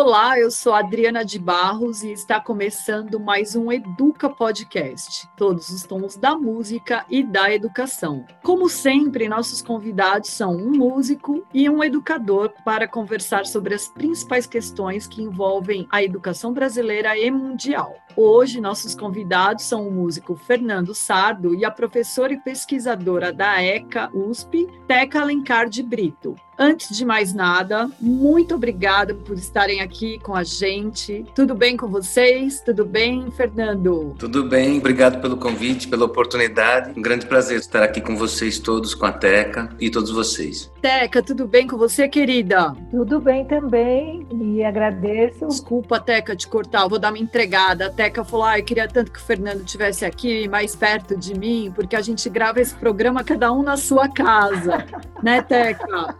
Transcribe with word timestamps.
Olá, 0.00 0.38
eu 0.38 0.48
sou 0.48 0.74
Adriana 0.74 1.24
de 1.24 1.40
Barros 1.40 2.04
e 2.04 2.12
está 2.12 2.40
começando 2.40 3.18
mais 3.18 3.56
um 3.56 3.72
Educa 3.72 4.30
Podcast, 4.30 5.28
todos 5.36 5.70
os 5.70 5.82
tons 5.82 6.16
da 6.16 6.36
música 6.36 7.04
e 7.10 7.24
da 7.24 7.52
educação. 7.52 8.24
Como 8.44 8.68
sempre, 8.68 9.28
nossos 9.28 9.60
convidados 9.60 10.30
são 10.30 10.54
um 10.54 10.70
músico 10.70 11.44
e 11.52 11.68
um 11.68 11.82
educador 11.82 12.52
para 12.64 12.86
conversar 12.86 13.44
sobre 13.44 13.74
as 13.74 13.88
principais 13.88 14.46
questões 14.46 15.08
que 15.08 15.20
envolvem 15.20 15.88
a 15.90 16.00
educação 16.00 16.52
brasileira 16.52 17.18
e 17.18 17.28
mundial. 17.28 17.96
Hoje, 18.20 18.60
nossos 18.60 18.96
convidados 18.96 19.62
são 19.66 19.86
o 19.86 19.92
músico 19.92 20.34
Fernando 20.34 20.92
Sardo 20.92 21.54
e 21.54 21.64
a 21.64 21.70
professora 21.70 22.32
e 22.32 22.36
pesquisadora 22.36 23.32
da 23.32 23.62
ECA 23.62 24.10
USP, 24.12 24.66
Teca 24.88 25.20
Alencar 25.20 25.68
de 25.68 25.84
Brito. 25.84 26.34
Antes 26.58 26.96
de 26.96 27.04
mais 27.04 27.32
nada, 27.32 27.88
muito 28.00 28.56
obrigada 28.56 29.14
por 29.14 29.36
estarem 29.36 29.80
aqui 29.80 30.18
com 30.18 30.34
a 30.34 30.42
gente. 30.42 31.24
Tudo 31.32 31.54
bem 31.54 31.76
com 31.76 31.86
vocês? 31.86 32.60
Tudo 32.60 32.84
bem, 32.84 33.30
Fernando? 33.30 34.16
Tudo 34.18 34.42
bem, 34.42 34.78
obrigado 34.78 35.20
pelo 35.20 35.36
convite, 35.36 35.86
pela 35.86 36.04
oportunidade. 36.04 36.98
Um 36.98 37.02
grande 37.02 37.24
prazer 37.26 37.60
estar 37.60 37.84
aqui 37.84 38.00
com 38.00 38.16
vocês 38.16 38.58
todos, 38.58 38.92
com 38.92 39.06
a 39.06 39.12
Teca 39.12 39.68
e 39.78 39.88
todos 39.88 40.10
vocês. 40.10 40.68
Teca, 40.82 41.22
tudo 41.22 41.46
bem 41.46 41.68
com 41.68 41.78
você, 41.78 42.08
querida? 42.08 42.74
Tudo 42.90 43.20
bem 43.20 43.44
também 43.44 44.26
e 44.42 44.64
agradeço. 44.64 45.46
Desculpa, 45.46 46.00
Teca, 46.00 46.34
te 46.34 46.46
cortar, 46.46 46.86
vou 46.88 46.98
dar 46.98 47.10
uma 47.10 47.18
entregada. 47.18 47.86
A 47.86 47.90
Teca 47.90 48.24
falou: 48.24 48.46
ah, 48.46 48.58
eu 48.58 48.64
queria 48.64 48.88
tanto 48.88 49.10
que 49.10 49.18
o 49.18 49.22
Fernando 49.22 49.60
estivesse 49.64 50.04
aqui, 50.04 50.48
mais 50.48 50.74
perto 50.74 51.16
de 51.16 51.38
mim, 51.38 51.72
porque 51.74 51.96
a 51.96 52.00
gente 52.00 52.28
grava 52.28 52.60
esse 52.60 52.74
programa 52.74 53.24
cada 53.24 53.52
um 53.52 53.62
na 53.62 53.76
sua 53.76 54.08
casa, 54.08 54.84
né, 55.22 55.42
Teca? 55.42 56.14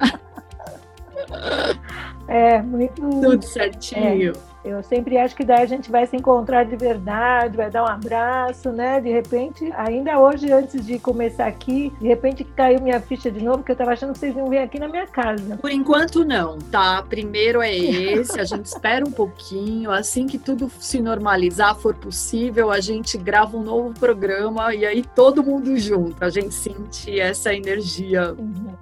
É, 2.27 2.61
muito. 2.63 3.01
Tudo 3.01 3.43
certinho. 3.45 4.33
É. 4.33 4.58
Eu 4.69 4.83
sempre 4.83 5.17
acho 5.17 5.35
que 5.35 5.45
daí 5.45 5.63
a 5.63 5.67
gente 5.67 5.91
vai 5.91 6.07
se 6.07 6.15
encontrar 6.15 6.65
de 6.65 6.77
verdade, 6.77 7.57
vai 7.57 7.71
dar 7.71 7.85
um 7.85 7.87
abraço, 7.87 8.71
né? 8.71 9.01
De 9.01 9.11
repente, 9.11 9.73
ainda 9.75 10.21
hoje, 10.21 10.53
antes 10.53 10.85
de 10.85 10.99
começar 10.99 11.47
aqui, 11.47 11.91
de 11.99 12.07
repente 12.07 12.45
caiu 12.45 12.81
minha 12.83 13.01
ficha 13.01 13.31
de 13.31 13.43
novo, 13.43 13.63
que 13.63 13.73
eu 13.73 13.77
tava 13.77 13.93
achando 13.93 14.13
que 14.13 14.19
vocês 14.19 14.37
iam 14.37 14.51
vir 14.51 14.59
aqui 14.59 14.79
na 14.79 14.87
minha 14.87 15.07
casa. 15.07 15.57
Por 15.57 15.71
enquanto, 15.71 16.23
não, 16.23 16.59
tá? 16.59 17.03
Primeiro 17.03 17.63
é 17.63 17.75
esse, 17.75 18.39
a 18.39 18.45
gente 18.45 18.67
espera 18.69 19.07
um 19.07 19.11
pouquinho, 19.11 19.91
assim 19.91 20.27
que 20.27 20.39
tudo 20.39 20.71
se 20.79 21.01
normalizar, 21.01 21.75
for 21.75 21.95
possível, 21.95 22.71
a 22.71 22.81
gente 22.81 23.17
grava 23.17 23.57
um 23.57 23.63
novo 23.63 23.99
programa 23.99 24.75
e 24.75 24.85
aí 24.85 25.03
todo 25.03 25.43
mundo 25.43 25.79
junto, 25.79 26.23
a 26.23 26.29
gente 26.29 26.53
sentir 26.53 27.21
essa 27.21 27.55
energia. 27.55 28.35
Uhum. 28.39 28.75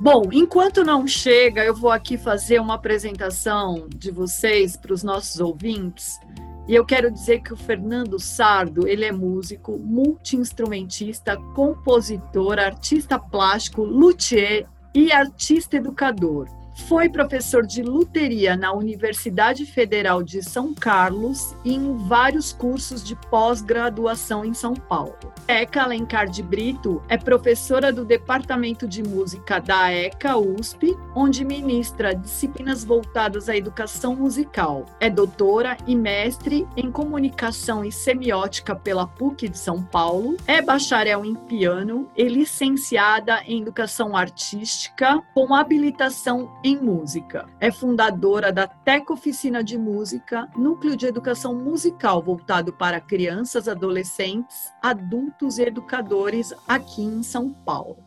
Bom, 0.00 0.28
enquanto 0.32 0.82
não 0.82 1.06
chega, 1.06 1.64
eu 1.64 1.74
vou 1.74 1.90
aqui 1.90 2.18
fazer 2.18 2.60
uma 2.60 2.74
apresentação 2.74 3.88
de 3.88 4.10
vocês 4.10 4.76
para 4.76 4.92
os 4.92 5.02
nossos 5.04 5.40
ouvintes. 5.40 6.18
E 6.66 6.74
eu 6.74 6.84
quero 6.84 7.10
dizer 7.10 7.40
que 7.42 7.52
o 7.52 7.56
Fernando 7.56 8.18
Sardo, 8.18 8.88
ele 8.88 9.04
é 9.04 9.12
músico, 9.12 9.78
multiinstrumentista, 9.78 11.36
compositor, 11.54 12.58
artista 12.58 13.18
plástico, 13.18 13.84
luthier 13.84 14.66
e 14.94 15.12
artista 15.12 15.76
educador. 15.76 16.48
Foi 16.74 17.08
professor 17.08 17.64
de 17.64 17.82
luteria 17.82 18.56
na 18.56 18.72
Universidade 18.72 19.64
Federal 19.64 20.22
de 20.22 20.42
São 20.42 20.74
Carlos 20.74 21.54
e 21.64 21.72
em 21.72 21.96
vários 21.96 22.52
cursos 22.52 23.02
de 23.02 23.14
pós-graduação 23.14 24.44
em 24.44 24.52
São 24.52 24.74
Paulo. 24.74 25.16
Eca 25.46 25.82
Alencar 25.82 26.28
de 26.28 26.42
Brito 26.42 27.00
é 27.08 27.16
professora 27.16 27.92
do 27.92 28.04
Departamento 28.04 28.88
de 28.88 29.02
Música 29.02 29.60
da 29.60 29.92
ECA 29.92 30.36
USP, 30.36 30.96
onde 31.14 31.44
ministra 31.44 32.14
disciplinas 32.14 32.84
voltadas 32.84 33.48
à 33.48 33.56
educação 33.56 34.16
musical. 34.16 34.84
É 34.98 35.08
doutora 35.08 35.76
e 35.86 35.94
mestre 35.94 36.66
em 36.76 36.90
comunicação 36.90 37.84
e 37.84 37.92
semiótica 37.92 38.74
pela 38.74 39.06
PUC 39.06 39.48
de 39.48 39.58
São 39.58 39.82
Paulo, 39.82 40.36
é 40.46 40.60
bacharel 40.60 41.24
em 41.24 41.34
piano 41.34 42.08
e 42.16 42.24
licenciada 42.24 43.42
em 43.46 43.62
educação 43.62 44.16
artística 44.16 45.22
com 45.32 45.54
habilitação 45.54 46.50
em 46.64 46.76
música. 46.76 47.46
É 47.60 47.70
fundadora 47.70 48.50
da 48.50 48.66
Teca 48.66 49.12
Oficina 49.12 49.62
de 49.62 49.76
Música, 49.76 50.48
núcleo 50.56 50.96
de 50.96 51.06
educação 51.06 51.54
musical 51.54 52.22
voltado 52.22 52.72
para 52.72 52.98
crianças, 52.98 53.68
adolescentes, 53.68 54.72
adultos 54.82 55.58
e 55.58 55.62
educadores 55.62 56.54
aqui 56.66 57.02
em 57.02 57.22
São 57.22 57.52
Paulo. 57.52 58.03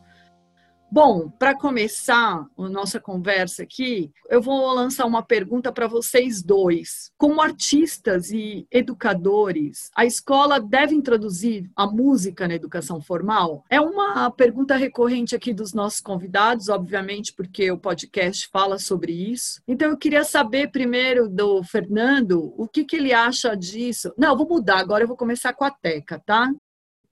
Bom, 0.90 1.28
para 1.28 1.54
começar 1.54 2.46
a 2.56 2.68
nossa 2.70 2.98
conversa 2.98 3.62
aqui, 3.62 4.10
eu 4.30 4.40
vou 4.40 4.72
lançar 4.72 5.04
uma 5.04 5.22
pergunta 5.22 5.70
para 5.70 5.86
vocês 5.86 6.42
dois. 6.42 7.12
Como 7.18 7.42
artistas 7.42 8.30
e 8.30 8.66
educadores, 8.70 9.90
a 9.94 10.06
escola 10.06 10.58
deve 10.58 10.94
introduzir 10.94 11.70
a 11.76 11.86
música 11.86 12.48
na 12.48 12.54
educação 12.54 13.02
formal? 13.02 13.66
É 13.68 13.78
uma 13.78 14.30
pergunta 14.30 14.76
recorrente 14.76 15.36
aqui 15.36 15.52
dos 15.52 15.74
nossos 15.74 16.00
convidados, 16.00 16.70
obviamente, 16.70 17.34
porque 17.34 17.70
o 17.70 17.78
podcast 17.78 18.48
fala 18.50 18.78
sobre 18.78 19.12
isso. 19.12 19.60
Então, 19.68 19.90
eu 19.90 19.96
queria 19.98 20.24
saber 20.24 20.70
primeiro 20.70 21.28
do 21.28 21.62
Fernando 21.62 22.54
o 22.56 22.66
que, 22.66 22.82
que 22.82 22.96
ele 22.96 23.12
acha 23.12 23.54
disso. 23.54 24.10
Não, 24.16 24.34
vou 24.34 24.48
mudar, 24.48 24.78
agora 24.78 25.04
eu 25.04 25.08
vou 25.08 25.18
começar 25.18 25.52
com 25.52 25.64
a 25.64 25.70
Teca, 25.70 26.18
tá? 26.24 26.50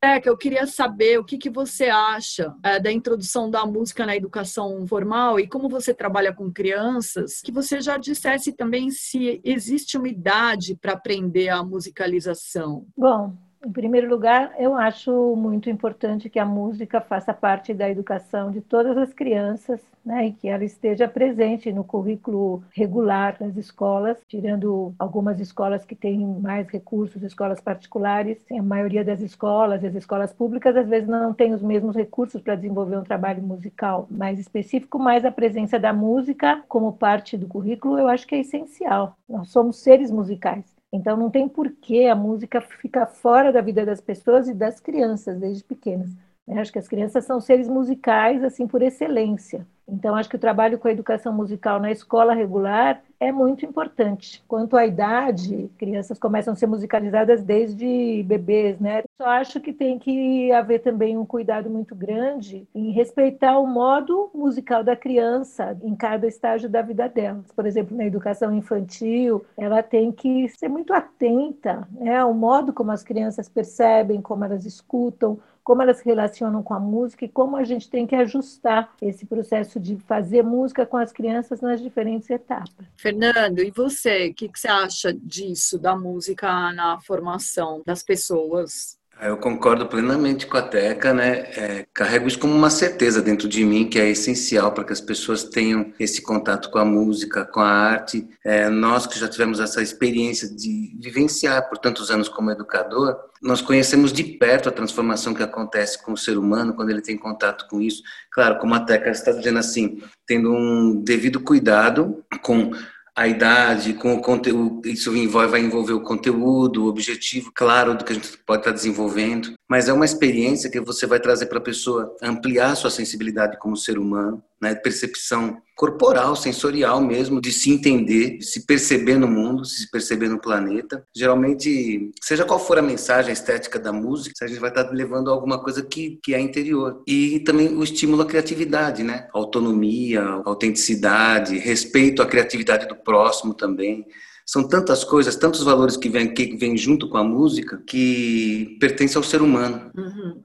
Teca, 0.00 0.28
eu 0.28 0.36
queria 0.36 0.66
saber 0.66 1.18
o 1.18 1.24
que, 1.24 1.38
que 1.38 1.48
você 1.48 1.86
acha 1.86 2.54
é, 2.62 2.78
da 2.78 2.92
introdução 2.92 3.50
da 3.50 3.64
música 3.64 4.04
na 4.04 4.14
educação 4.14 4.86
formal 4.86 5.40
e 5.40 5.48
como 5.48 5.68
você 5.68 5.94
trabalha 5.94 6.34
com 6.34 6.52
crianças, 6.52 7.40
que 7.40 7.50
você 7.50 7.80
já 7.80 7.96
dissesse 7.96 8.52
também 8.52 8.90
se 8.90 9.40
existe 9.42 9.96
uma 9.96 10.08
idade 10.08 10.76
para 10.76 10.92
aprender 10.92 11.48
a 11.48 11.62
musicalização. 11.62 12.86
Bom, 12.96 13.34
em 13.64 13.72
primeiro 13.72 14.08
lugar, 14.08 14.54
eu 14.58 14.74
acho 14.74 15.34
muito 15.36 15.68
importante 15.68 16.30
que 16.30 16.38
a 16.38 16.44
música 16.44 17.00
faça 17.00 17.34
parte 17.34 17.74
da 17.74 17.88
educação 17.88 18.50
de 18.50 18.60
todas 18.60 18.96
as 18.96 19.12
crianças, 19.12 19.80
né, 20.04 20.28
e 20.28 20.32
que 20.32 20.48
ela 20.48 20.64
esteja 20.64 21.08
presente 21.08 21.72
no 21.72 21.82
currículo 21.82 22.62
regular 22.70 23.36
das 23.40 23.56
escolas, 23.56 24.18
tirando 24.28 24.94
algumas 24.98 25.40
escolas 25.40 25.84
que 25.84 25.96
têm 25.96 26.24
mais 26.40 26.68
recursos, 26.68 27.24
escolas 27.24 27.60
particulares. 27.60 28.38
A 28.52 28.62
maioria 28.62 29.04
das 29.04 29.20
escolas, 29.20 29.84
as 29.84 29.94
escolas 29.96 30.32
públicas, 30.32 30.76
às 30.76 30.88
vezes 30.88 31.08
não 31.08 31.34
tem 31.34 31.52
os 31.52 31.62
mesmos 31.62 31.96
recursos 31.96 32.40
para 32.40 32.54
desenvolver 32.54 32.96
um 32.98 33.02
trabalho 33.02 33.42
musical 33.42 34.06
mais 34.08 34.38
específico, 34.38 34.96
mas 34.98 35.24
a 35.24 35.32
presença 35.32 35.78
da 35.78 35.92
música 35.92 36.62
como 36.68 36.92
parte 36.92 37.36
do 37.36 37.48
currículo 37.48 37.98
eu 37.98 38.06
acho 38.08 38.26
que 38.26 38.36
é 38.36 38.40
essencial. 38.40 39.16
Nós 39.28 39.48
somos 39.50 39.82
seres 39.82 40.10
musicais. 40.10 40.75
Então 40.92 41.16
não 41.16 41.30
tem 41.30 41.48
por 41.48 41.70
que 41.76 42.06
a 42.06 42.14
música 42.14 42.60
ficar 42.60 43.06
fora 43.06 43.52
da 43.52 43.60
vida 43.60 43.84
das 43.84 44.00
pessoas 44.00 44.48
e 44.48 44.54
das 44.54 44.80
crianças 44.80 45.38
desde 45.38 45.64
pequenas. 45.64 46.10
Eu 46.46 46.58
acho 46.58 46.72
que 46.72 46.78
as 46.78 46.88
crianças 46.88 47.24
são 47.24 47.40
seres 47.40 47.68
musicais 47.68 48.42
assim 48.44 48.66
por 48.66 48.82
excelência. 48.82 49.66
Então, 49.88 50.16
acho 50.16 50.28
que 50.28 50.36
o 50.36 50.40
trabalho 50.40 50.78
com 50.78 50.88
a 50.88 50.92
educação 50.92 51.32
musical 51.32 51.78
na 51.78 51.92
escola 51.92 52.34
regular 52.34 53.02
é 53.20 53.32
muito 53.32 53.64
importante. 53.64 54.42
Quanto 54.46 54.76
à 54.76 54.84
idade, 54.84 55.70
crianças 55.78 56.18
começam 56.18 56.52
a 56.52 56.56
ser 56.56 56.66
musicalizadas 56.66 57.42
desde 57.42 58.22
bebês, 58.26 58.78
né? 58.78 59.02
Só 59.16 59.28
acho 59.28 59.60
que 59.60 59.72
tem 59.72 59.98
que 59.98 60.52
haver 60.52 60.80
também 60.80 61.16
um 61.16 61.24
cuidado 61.24 61.70
muito 61.70 61.94
grande 61.94 62.66
em 62.74 62.90
respeitar 62.90 63.58
o 63.58 63.66
modo 63.66 64.30
musical 64.34 64.84
da 64.84 64.96
criança 64.96 65.78
em 65.82 65.94
cada 65.94 66.26
estágio 66.26 66.68
da 66.68 66.82
vida 66.82 67.08
dela. 67.08 67.42
Por 67.54 67.64
exemplo, 67.64 67.96
na 67.96 68.04
educação 68.04 68.52
infantil, 68.52 69.44
ela 69.56 69.82
tem 69.82 70.12
que 70.12 70.48
ser 70.50 70.68
muito 70.68 70.92
atenta 70.92 71.88
né, 71.92 72.18
ao 72.18 72.34
modo 72.34 72.72
como 72.72 72.90
as 72.90 73.02
crianças 73.02 73.48
percebem, 73.48 74.20
como 74.20 74.44
elas 74.44 74.66
escutam, 74.66 75.38
como 75.66 75.82
elas 75.82 75.96
se 75.96 76.04
relacionam 76.04 76.62
com 76.62 76.74
a 76.74 76.78
música 76.78 77.24
e 77.24 77.28
como 77.28 77.56
a 77.56 77.64
gente 77.64 77.90
tem 77.90 78.06
que 78.06 78.14
ajustar 78.14 78.94
esse 79.02 79.26
processo 79.26 79.80
de 79.80 79.96
fazer 80.06 80.44
música 80.44 80.86
com 80.86 80.96
as 80.96 81.10
crianças 81.10 81.60
nas 81.60 81.82
diferentes 81.82 82.30
etapas. 82.30 82.86
Fernando, 82.96 83.58
e 83.58 83.72
você? 83.72 84.28
O 84.28 84.34
que, 84.34 84.48
você 84.54 84.68
acha 84.68 85.12
disso, 85.12 85.76
da 85.76 85.96
música 85.96 86.72
na 86.72 87.00
formação 87.00 87.82
das 87.84 88.00
pessoas? 88.00 88.96
Eu 89.18 89.38
concordo 89.38 89.86
plenamente 89.86 90.46
com 90.46 90.58
a 90.58 90.62
Teca, 90.62 91.14
né? 91.14 91.38
É, 91.56 91.86
carrego 91.94 92.28
isso 92.28 92.38
como 92.38 92.54
uma 92.54 92.68
certeza 92.68 93.22
dentro 93.22 93.48
de 93.48 93.64
mim 93.64 93.88
que 93.88 93.98
é 93.98 94.10
essencial 94.10 94.72
para 94.72 94.84
que 94.84 94.92
as 94.92 95.00
pessoas 95.00 95.42
tenham 95.42 95.90
esse 95.98 96.20
contato 96.20 96.70
com 96.70 96.78
a 96.78 96.84
música, 96.84 97.46
com 97.46 97.60
a 97.60 97.68
arte. 97.68 98.28
É, 98.44 98.68
nós 98.68 99.06
que 99.06 99.18
já 99.18 99.26
tivemos 99.26 99.58
essa 99.58 99.82
experiência 99.82 100.54
de 100.54 100.94
vivenciar 101.00 101.66
por 101.66 101.78
tantos 101.78 102.10
anos 102.10 102.28
como 102.28 102.50
educador, 102.50 103.16
nós 103.40 103.62
conhecemos 103.62 104.12
de 104.12 104.22
perto 104.22 104.68
a 104.68 104.72
transformação 104.72 105.32
que 105.32 105.42
acontece 105.42 106.02
com 106.02 106.12
o 106.12 106.16
ser 106.16 106.36
humano 106.36 106.74
quando 106.74 106.90
ele 106.90 107.00
tem 107.00 107.16
contato 107.16 107.66
com 107.70 107.80
isso. 107.80 108.02
Claro, 108.30 108.58
como 108.58 108.74
a 108.74 108.80
Teca 108.80 109.08
está 109.08 109.32
dizendo 109.32 109.58
assim, 109.58 110.02
tendo 110.26 110.52
um 110.52 111.02
devido 111.02 111.40
cuidado 111.40 112.22
com 112.42 112.70
a 113.16 113.26
idade, 113.26 113.94
com 113.94 114.12
o 114.12 114.20
conteúdo, 114.20 114.86
isso 114.86 115.10
vai 115.48 115.60
envolver 115.60 115.94
o 115.94 116.02
conteúdo, 116.02 116.84
o 116.84 116.88
objetivo, 116.88 117.50
claro, 117.54 117.96
do 117.96 118.04
que 118.04 118.12
a 118.12 118.14
gente 118.14 118.36
pode 118.46 118.60
estar 118.60 118.72
desenvolvendo, 118.72 119.54
mas 119.66 119.88
é 119.88 119.92
uma 119.92 120.04
experiência 120.04 120.68
que 120.68 120.78
você 120.78 121.06
vai 121.06 121.18
trazer 121.18 121.46
para 121.46 121.56
a 121.56 121.62
pessoa 121.62 122.14
ampliar 122.22 122.76
sua 122.76 122.90
sensibilidade 122.90 123.58
como 123.58 123.74
ser 123.74 123.98
humano, 123.98 124.42
né, 124.60 124.74
percepção 124.74 125.58
corporal, 125.76 126.34
sensorial 126.34 127.00
mesmo, 127.00 127.40
de 127.40 127.52
se 127.52 127.70
entender, 127.70 128.38
de 128.38 128.44
se 128.44 128.64
perceber 128.64 129.16
no 129.16 129.28
mundo, 129.28 129.64
se 129.64 129.90
perceber 129.90 130.28
no 130.28 130.40
planeta. 130.40 131.04
Geralmente, 131.14 132.10
seja 132.22 132.44
qual 132.44 132.58
for 132.58 132.78
a 132.78 132.82
mensagem, 132.82 133.32
estética 133.32 133.78
da 133.78 133.92
música, 133.92 134.44
a 134.44 134.48
gente 134.48 134.58
vai 134.58 134.70
estar 134.70 134.90
levando 134.90 135.30
alguma 135.30 135.62
coisa 135.62 135.82
que, 135.82 136.18
que 136.22 136.34
é 136.34 136.40
interior. 136.40 137.02
E 137.06 137.40
também 137.40 137.68
o 137.68 137.84
estímulo 137.84 138.22
à 138.22 138.26
criatividade, 138.26 139.02
né? 139.02 139.28
Autonomia, 139.34 140.22
autenticidade, 140.44 141.58
respeito 141.58 142.22
à 142.22 142.26
criatividade 142.26 142.88
do 142.88 142.96
próximo 142.96 143.52
também 143.52 144.06
são 144.46 144.68
tantas 144.68 145.02
coisas, 145.02 145.34
tantos 145.34 145.64
valores 145.64 145.96
que 145.96 146.08
vêm 146.08 146.32
que 146.32 146.56
vem 146.56 146.76
junto 146.76 147.08
com 147.08 147.16
a 147.16 147.24
música 147.24 147.82
que 147.84 148.76
pertencem 148.78 149.16
ao 149.16 149.24
ser 149.24 149.42
humano. 149.42 149.90
Uhum. 149.96 150.40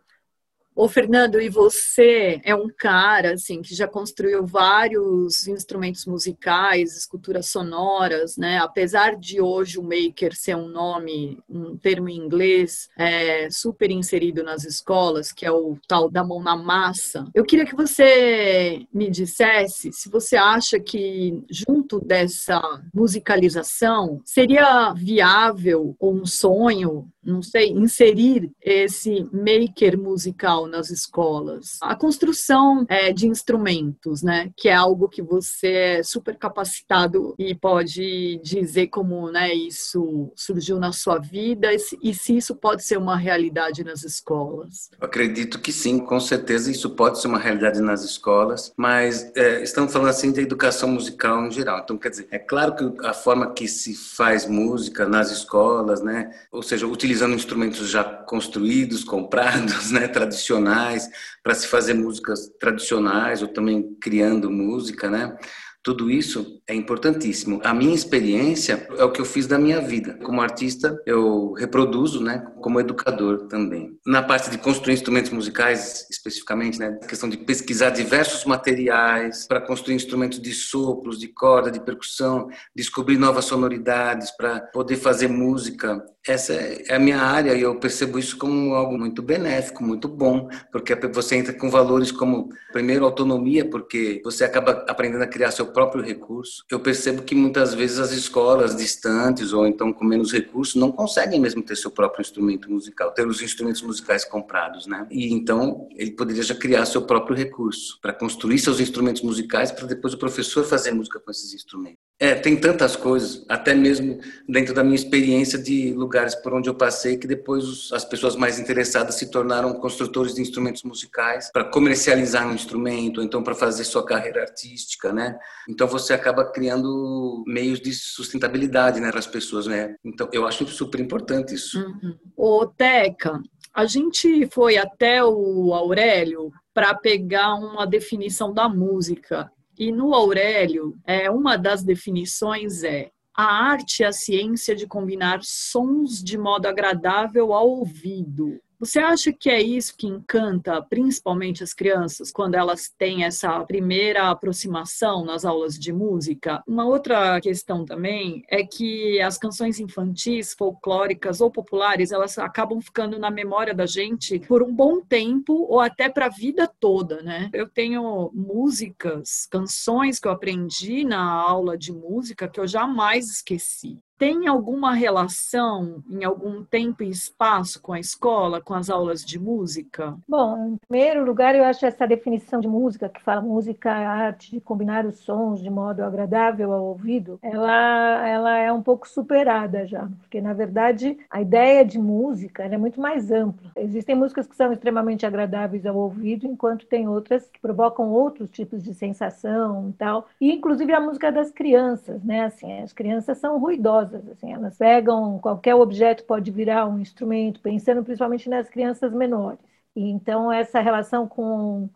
Ô, 0.74 0.88
Fernando, 0.88 1.42
e 1.42 1.50
você 1.50 2.40
é 2.46 2.56
um 2.56 2.70
cara 2.70 3.34
assim 3.34 3.62
que 3.62 3.76
já 3.76 3.88
construiu 3.88 4.46
vários 4.46 5.46
instrumentos 5.46 6.06
musicais, 6.06 6.96
esculturas 6.96 7.48
sonoras, 7.48 8.38
né? 8.38 8.58
Apesar 8.58 9.18
de 9.18 9.42
hoje 9.42 9.78
o 9.78 9.84
maker 9.84 10.34
ser 10.34 10.56
um 10.56 10.70
nome, 10.70 11.38
um 11.50 11.76
termo 11.76 12.08
em 12.08 12.16
inglês, 12.16 12.90
é, 12.98 13.50
super 13.50 13.92
inserido 13.92 14.44
nas 14.44 14.64
escolas, 14.64 15.34
que 15.34 15.46
é 15.46 15.52
o 15.52 15.78
tal 15.90 16.10
da 16.10 16.24
mão 16.24 16.42
na 16.42 16.56
massa. 16.56 17.26
Eu 17.36 17.44
queria 17.44 17.66
que 17.66 17.76
você 17.76 18.86
me 18.94 19.10
dissesse 19.10 19.92
se 19.92 20.10
você 20.10 20.38
acha 20.38 20.80
que 20.80 21.44
junto 21.50 21.81
dessa 22.00 22.62
musicalização 22.94 24.22
seria 24.26 24.94
viável 24.94 25.96
ou 26.00 26.14
um 26.14 26.26
sonho 26.26 27.12
não 27.24 27.42
sei, 27.42 27.70
inserir 27.70 28.52
esse 28.62 29.28
maker 29.32 29.98
musical 29.98 30.68
nas 30.68 30.90
escolas. 30.90 31.78
A 31.82 31.96
construção 31.96 32.86
é, 32.90 33.14
de 33.14 33.28
instrumentos, 33.28 34.24
né, 34.24 34.52
que 34.58 34.70
é 34.70 34.74
algo 34.74 35.08
que 35.08 35.22
você 35.22 35.68
é 35.72 36.04
super 36.04 36.36
capacitado 36.36 37.36
e 37.38 37.54
pode 37.54 38.40
dizer 38.44 38.88
como, 38.88 39.30
né, 39.32 39.54
isso 39.54 40.32
surgiu 40.36 40.80
na 40.80 40.92
sua 40.92 41.20
vida 41.20 41.70
e 41.74 42.14
se 42.14 42.36
isso 42.36 42.56
pode 42.56 42.84
ser 42.84 42.98
uma 42.98 43.16
realidade 43.16 43.84
nas 43.84 44.04
escolas. 44.04 44.90
Eu 45.00 45.06
acredito 45.06 45.60
que 45.60 45.72
sim, 45.72 46.00
com 46.00 46.20
certeza 46.20 46.72
isso 46.72 46.90
pode 46.92 47.22
ser 47.22 47.28
uma 47.28 47.40
realidade 47.40 47.82
nas 47.82 48.04
escolas, 48.04 48.74
mas 48.76 49.32
é, 49.36 49.62
estamos 49.62 49.94
falando 49.94 50.10
assim 50.10 50.32
de 50.32 50.42
educação 50.42 50.90
musical 50.90 51.46
em 51.46 51.52
geral. 51.52 51.81
Então, 51.84 51.98
quer 51.98 52.10
dizer, 52.10 52.28
é 52.32 52.40
claro 52.40 52.76
que 52.76 53.06
a 53.06 53.14
forma 53.14 53.54
que 53.54 53.68
se 53.68 53.96
faz 53.96 54.46
música 54.46 55.08
nas 55.08 55.32
escolas, 55.32 56.02
né, 56.02 56.32
ou 56.52 56.62
seja, 56.62 56.88
utilizando 56.88 57.36
instrumentos 57.36 57.90
já 57.90 58.04
construídos, 58.04 59.04
comprados, 59.06 59.92
né, 59.92 60.08
tradicionais, 60.08 61.10
para 61.44 61.54
se 61.56 61.68
fazer 61.68 61.94
músicas 61.94 62.50
tradicionais 62.60 63.42
ou 63.42 63.48
também 63.48 63.96
criando 64.00 64.50
música, 64.50 65.10
né? 65.10 65.38
Tudo 65.84 66.12
isso 66.12 66.62
é 66.68 66.76
importantíssimo. 66.76 67.60
A 67.64 67.74
minha 67.74 67.96
experiência 67.96 68.88
é 68.98 69.04
o 69.04 69.12
que 69.12 69.20
eu 69.20 69.26
fiz 69.26 69.48
da 69.48 69.58
minha 69.58 69.82
vida. 69.82 70.14
Como 70.24 70.40
artista, 70.40 71.02
eu 71.08 71.54
reproduzo, 71.54 72.24
né, 72.24 72.46
como 72.62 72.80
educador 72.80 73.48
também. 73.48 73.98
Na 74.06 74.22
parte 74.22 74.52
de 74.52 74.60
construir 74.60 74.94
instrumentos 74.94 75.32
musicais, 75.32 76.06
especificamente, 76.10 76.78
né, 76.78 77.00
a 77.02 77.08
questão 77.08 77.28
de 77.28 77.38
pesquisar 77.38 77.90
diversos 77.90 78.46
materiais 78.46 79.48
para 79.48 79.60
construir 79.60 79.96
instrumentos 79.96 80.40
de 80.40 80.54
sopros, 80.54 81.20
de 81.20 81.28
corda, 81.28 81.72
de 81.72 81.80
percussão, 81.80 82.48
descobrir 82.76 83.18
novas 83.18 83.46
sonoridades 83.46 84.30
para 84.38 84.60
poder 84.60 84.98
fazer 84.98 85.28
música. 85.28 86.04
Essa 86.28 86.54
é 86.54 86.94
a 86.94 87.00
minha 87.00 87.18
área 87.18 87.56
e 87.56 87.62
eu 87.62 87.80
percebo 87.80 88.20
isso 88.20 88.38
como 88.38 88.76
algo 88.76 88.96
muito 88.96 89.24
benéfico, 89.24 89.84
muito 89.84 90.08
bom, 90.08 90.48
porque 90.72 90.96
você 91.08 91.36
entra 91.36 91.52
com 91.52 91.68
valores 91.68 92.12
como, 92.12 92.50
primeiro, 92.72 93.06
autonomia, 93.06 93.68
porque 93.68 94.22
você 94.24 94.44
acaba 94.44 94.86
aprendendo 94.88 95.24
a 95.24 95.28
criar 95.28 95.50
seu 95.50 95.66
próprio 95.66 96.04
recurso. 96.04 96.64
Eu 96.70 96.80
percebo 96.80 97.24
que 97.24 97.34
muitas 97.34 97.74
vezes 97.74 97.98
as 97.98 98.12
escolas 98.12 98.76
distantes 98.76 99.52
ou 99.52 99.66
então 99.66 99.92
com 99.92 100.06
menos 100.06 100.32
recursos 100.32 100.76
não 100.76 100.92
conseguem 100.92 101.40
mesmo 101.40 101.64
ter 101.64 101.76
seu 101.76 101.90
próprio 101.90 102.22
instrumento 102.22 102.70
musical, 102.70 103.12
ter 103.12 103.26
os 103.26 103.42
instrumentos 103.42 103.82
musicais 103.82 104.24
comprados, 104.24 104.86
né? 104.86 105.08
E 105.10 105.34
então 105.34 105.88
ele 105.96 106.12
poderia 106.12 106.44
já 106.44 106.54
criar 106.54 106.86
seu 106.86 107.02
próprio 107.02 107.36
recurso 107.36 108.00
para 108.00 108.14
construir 108.14 108.60
seus 108.60 108.80
instrumentos 108.80 109.24
musicais 109.24 109.72
para 109.72 109.88
depois 109.88 110.14
o 110.14 110.20
professor 110.20 110.64
fazer 110.64 110.92
música 110.92 111.20
com 111.20 111.32
esses 111.32 111.52
instrumentos. 111.52 112.11
É, 112.22 112.36
tem 112.36 112.56
tantas 112.56 112.96
coisas, 112.96 113.44
até 113.50 113.74
mesmo 113.74 114.20
dentro 114.48 114.76
da 114.76 114.84
minha 114.84 114.96
experiência 114.96 115.58
de 115.58 115.92
lugares 115.92 116.36
por 116.36 116.54
onde 116.54 116.70
eu 116.70 116.76
passei, 116.76 117.18
que 117.18 117.26
depois 117.26 117.90
as 117.92 118.06
pessoas 118.06 118.36
mais 118.36 118.60
interessadas 118.60 119.16
se 119.16 119.32
tornaram 119.32 119.74
construtores 119.74 120.36
de 120.36 120.42
instrumentos 120.42 120.84
musicais 120.84 121.50
para 121.52 121.64
comercializar 121.64 122.48
um 122.48 122.54
instrumento, 122.54 123.18
ou 123.18 123.24
então 123.24 123.42
para 123.42 123.56
fazer 123.56 123.84
sua 123.86 124.06
carreira 124.06 124.42
artística, 124.42 125.12
né? 125.12 125.36
Então 125.68 125.88
você 125.88 126.14
acaba 126.14 126.46
criando 126.46 127.44
meios 127.48 127.82
de 127.82 127.92
sustentabilidade 127.92 129.00
né, 129.00 129.10
para 129.10 129.18
as 129.18 129.26
pessoas, 129.26 129.66
né? 129.66 129.96
Então 130.06 130.30
eu 130.32 130.46
acho 130.46 130.68
super 130.68 131.00
importante 131.00 131.56
isso. 131.56 131.80
Uhum. 131.84 132.16
Ô, 132.38 132.68
Teca, 132.68 133.42
a 133.74 133.86
gente 133.86 134.48
foi 134.52 134.78
até 134.78 135.24
o 135.24 135.74
Aurélio 135.74 136.52
para 136.72 136.94
pegar 136.94 137.56
uma 137.56 137.88
definição 137.88 138.54
da 138.54 138.70
música. 138.70 139.52
E 139.82 139.92
no 139.92 140.14
Aurélio, 140.14 140.96
é, 141.08 141.28
uma 141.32 141.58
das 141.58 141.84
definições 141.84 142.84
é 142.84 143.10
a 143.36 143.46
arte 143.46 144.04
é 144.04 144.06
a 144.06 144.12
ciência 144.12 144.76
de 144.76 144.86
combinar 144.86 145.40
sons 145.42 146.24
de 146.24 146.38
modo 146.38 146.68
agradável 146.68 147.52
ao 147.52 147.68
ouvido, 147.68 148.62
você 148.82 148.98
acha 148.98 149.32
que 149.32 149.48
é 149.48 149.62
isso 149.62 149.96
que 149.96 150.08
encanta 150.08 150.82
principalmente 150.82 151.64
as 151.64 151.72
crianças 151.72 152.32
quando 152.32 152.56
elas 152.56 152.90
têm 152.98 153.24
essa 153.24 153.64
primeira 153.64 154.32
aproximação 154.32 155.24
nas 155.24 155.46
aulas 155.46 155.78
de 155.78 155.94
música? 155.94 156.64
Uma 156.68 156.88
outra 156.88 157.40
questão 157.40 157.86
também 157.86 158.44
é 158.50 158.64
que 158.64 159.22
as 159.22 159.38
canções 159.38 159.80
infantis, 159.80 160.56
folclóricas 160.58 161.42
ou 161.42 161.52
populares, 161.52 162.12
elas 162.12 162.40
acabam 162.40 162.82
ficando 162.82 163.20
na 163.20 163.30
memória 163.30 163.76
da 163.76 163.86
gente 163.86 164.40
por 164.48 164.64
um 164.64 164.74
bom 164.74 165.00
tempo 165.00 165.54
ou 165.70 165.80
até 165.80 166.10
para 166.10 166.26
a 166.26 166.30
vida 166.30 166.68
toda, 166.68 167.22
né? 167.22 167.52
Eu 167.54 167.70
tenho 167.70 168.32
músicas, 168.34 169.48
canções 169.52 170.20
que 170.20 170.28
eu 170.28 170.32
aprendi 170.32 171.06
na 171.06 171.22
aula 171.22 171.78
de 171.78 171.92
música 171.92 172.48
que 172.48 172.60
eu 172.60 172.66
jamais 172.66 173.30
esqueci 173.30 174.00
tem 174.22 174.46
alguma 174.46 174.94
relação 174.94 176.04
em 176.08 176.24
algum 176.24 176.64
tempo 176.64 177.02
e 177.02 177.10
espaço 177.10 177.82
com 177.82 177.92
a 177.92 178.00
escola, 178.00 178.62
com 178.62 178.76
as 178.76 178.88
aulas 178.88 179.26
de 179.26 179.40
música? 179.40 180.16
Bom, 180.30 180.74
em 180.74 180.78
primeiro 180.78 181.26
lugar, 181.26 181.56
eu 181.56 181.64
acho 181.64 181.84
essa 181.88 182.06
definição 182.06 182.60
de 182.60 182.68
música, 182.68 183.10
que 183.10 183.20
fala 183.20 183.42
música 183.42 183.90
é 183.90 184.06
a 184.06 184.12
arte 184.12 184.52
de 184.52 184.62
combinar 184.62 185.08
os 185.08 185.18
sons 185.22 185.60
de 185.60 185.72
modo 185.72 186.04
agradável 186.04 186.72
ao 186.72 186.86
ouvido, 186.86 187.40
ela, 187.42 188.28
ela 188.28 188.58
é 188.60 188.72
um 188.72 188.84
pouco 188.84 189.10
superada 189.10 189.88
já, 189.88 190.08
porque, 190.20 190.40
na 190.40 190.54
verdade, 190.54 191.18
a 191.28 191.42
ideia 191.42 191.84
de 191.84 191.98
música 191.98 192.62
é 192.62 192.78
muito 192.78 193.02
mais 193.02 193.32
ampla. 193.32 193.72
Existem 193.76 194.14
músicas 194.14 194.46
que 194.46 194.56
são 194.56 194.72
extremamente 194.72 195.26
agradáveis 195.26 195.84
ao 195.84 195.98
ouvido, 195.98 196.46
enquanto 196.46 196.86
tem 196.86 197.08
outras 197.08 197.50
que 197.50 197.60
provocam 197.60 198.12
outros 198.12 198.52
tipos 198.52 198.84
de 198.84 198.94
sensação 198.94 199.90
e 199.90 199.94
tal, 199.94 200.28
e 200.40 200.52
inclusive 200.52 200.94
a 200.94 201.00
música 201.00 201.32
das 201.32 201.50
crianças, 201.50 202.24
né? 202.24 202.44
Assim, 202.44 202.82
as 202.82 202.94
crianças 202.94 203.40
são 203.40 203.58
ruidosas 203.58 204.11
assim, 204.32 204.54
elas 204.54 204.78
pegam 204.78 205.40
qualquer 205.40 205.76
objeto 205.76 206.24
pode 206.26 206.52
virar 206.52 206.88
um 206.88 207.00
instrumento, 207.00 207.60
pensando 207.62 208.04
principalmente 208.04 208.50
nas 208.50 208.70
crianças 208.70 209.14
menores. 209.14 209.60
Então, 209.94 210.52
essa 210.52 210.80
relação 210.80 211.28
com 211.28 211.90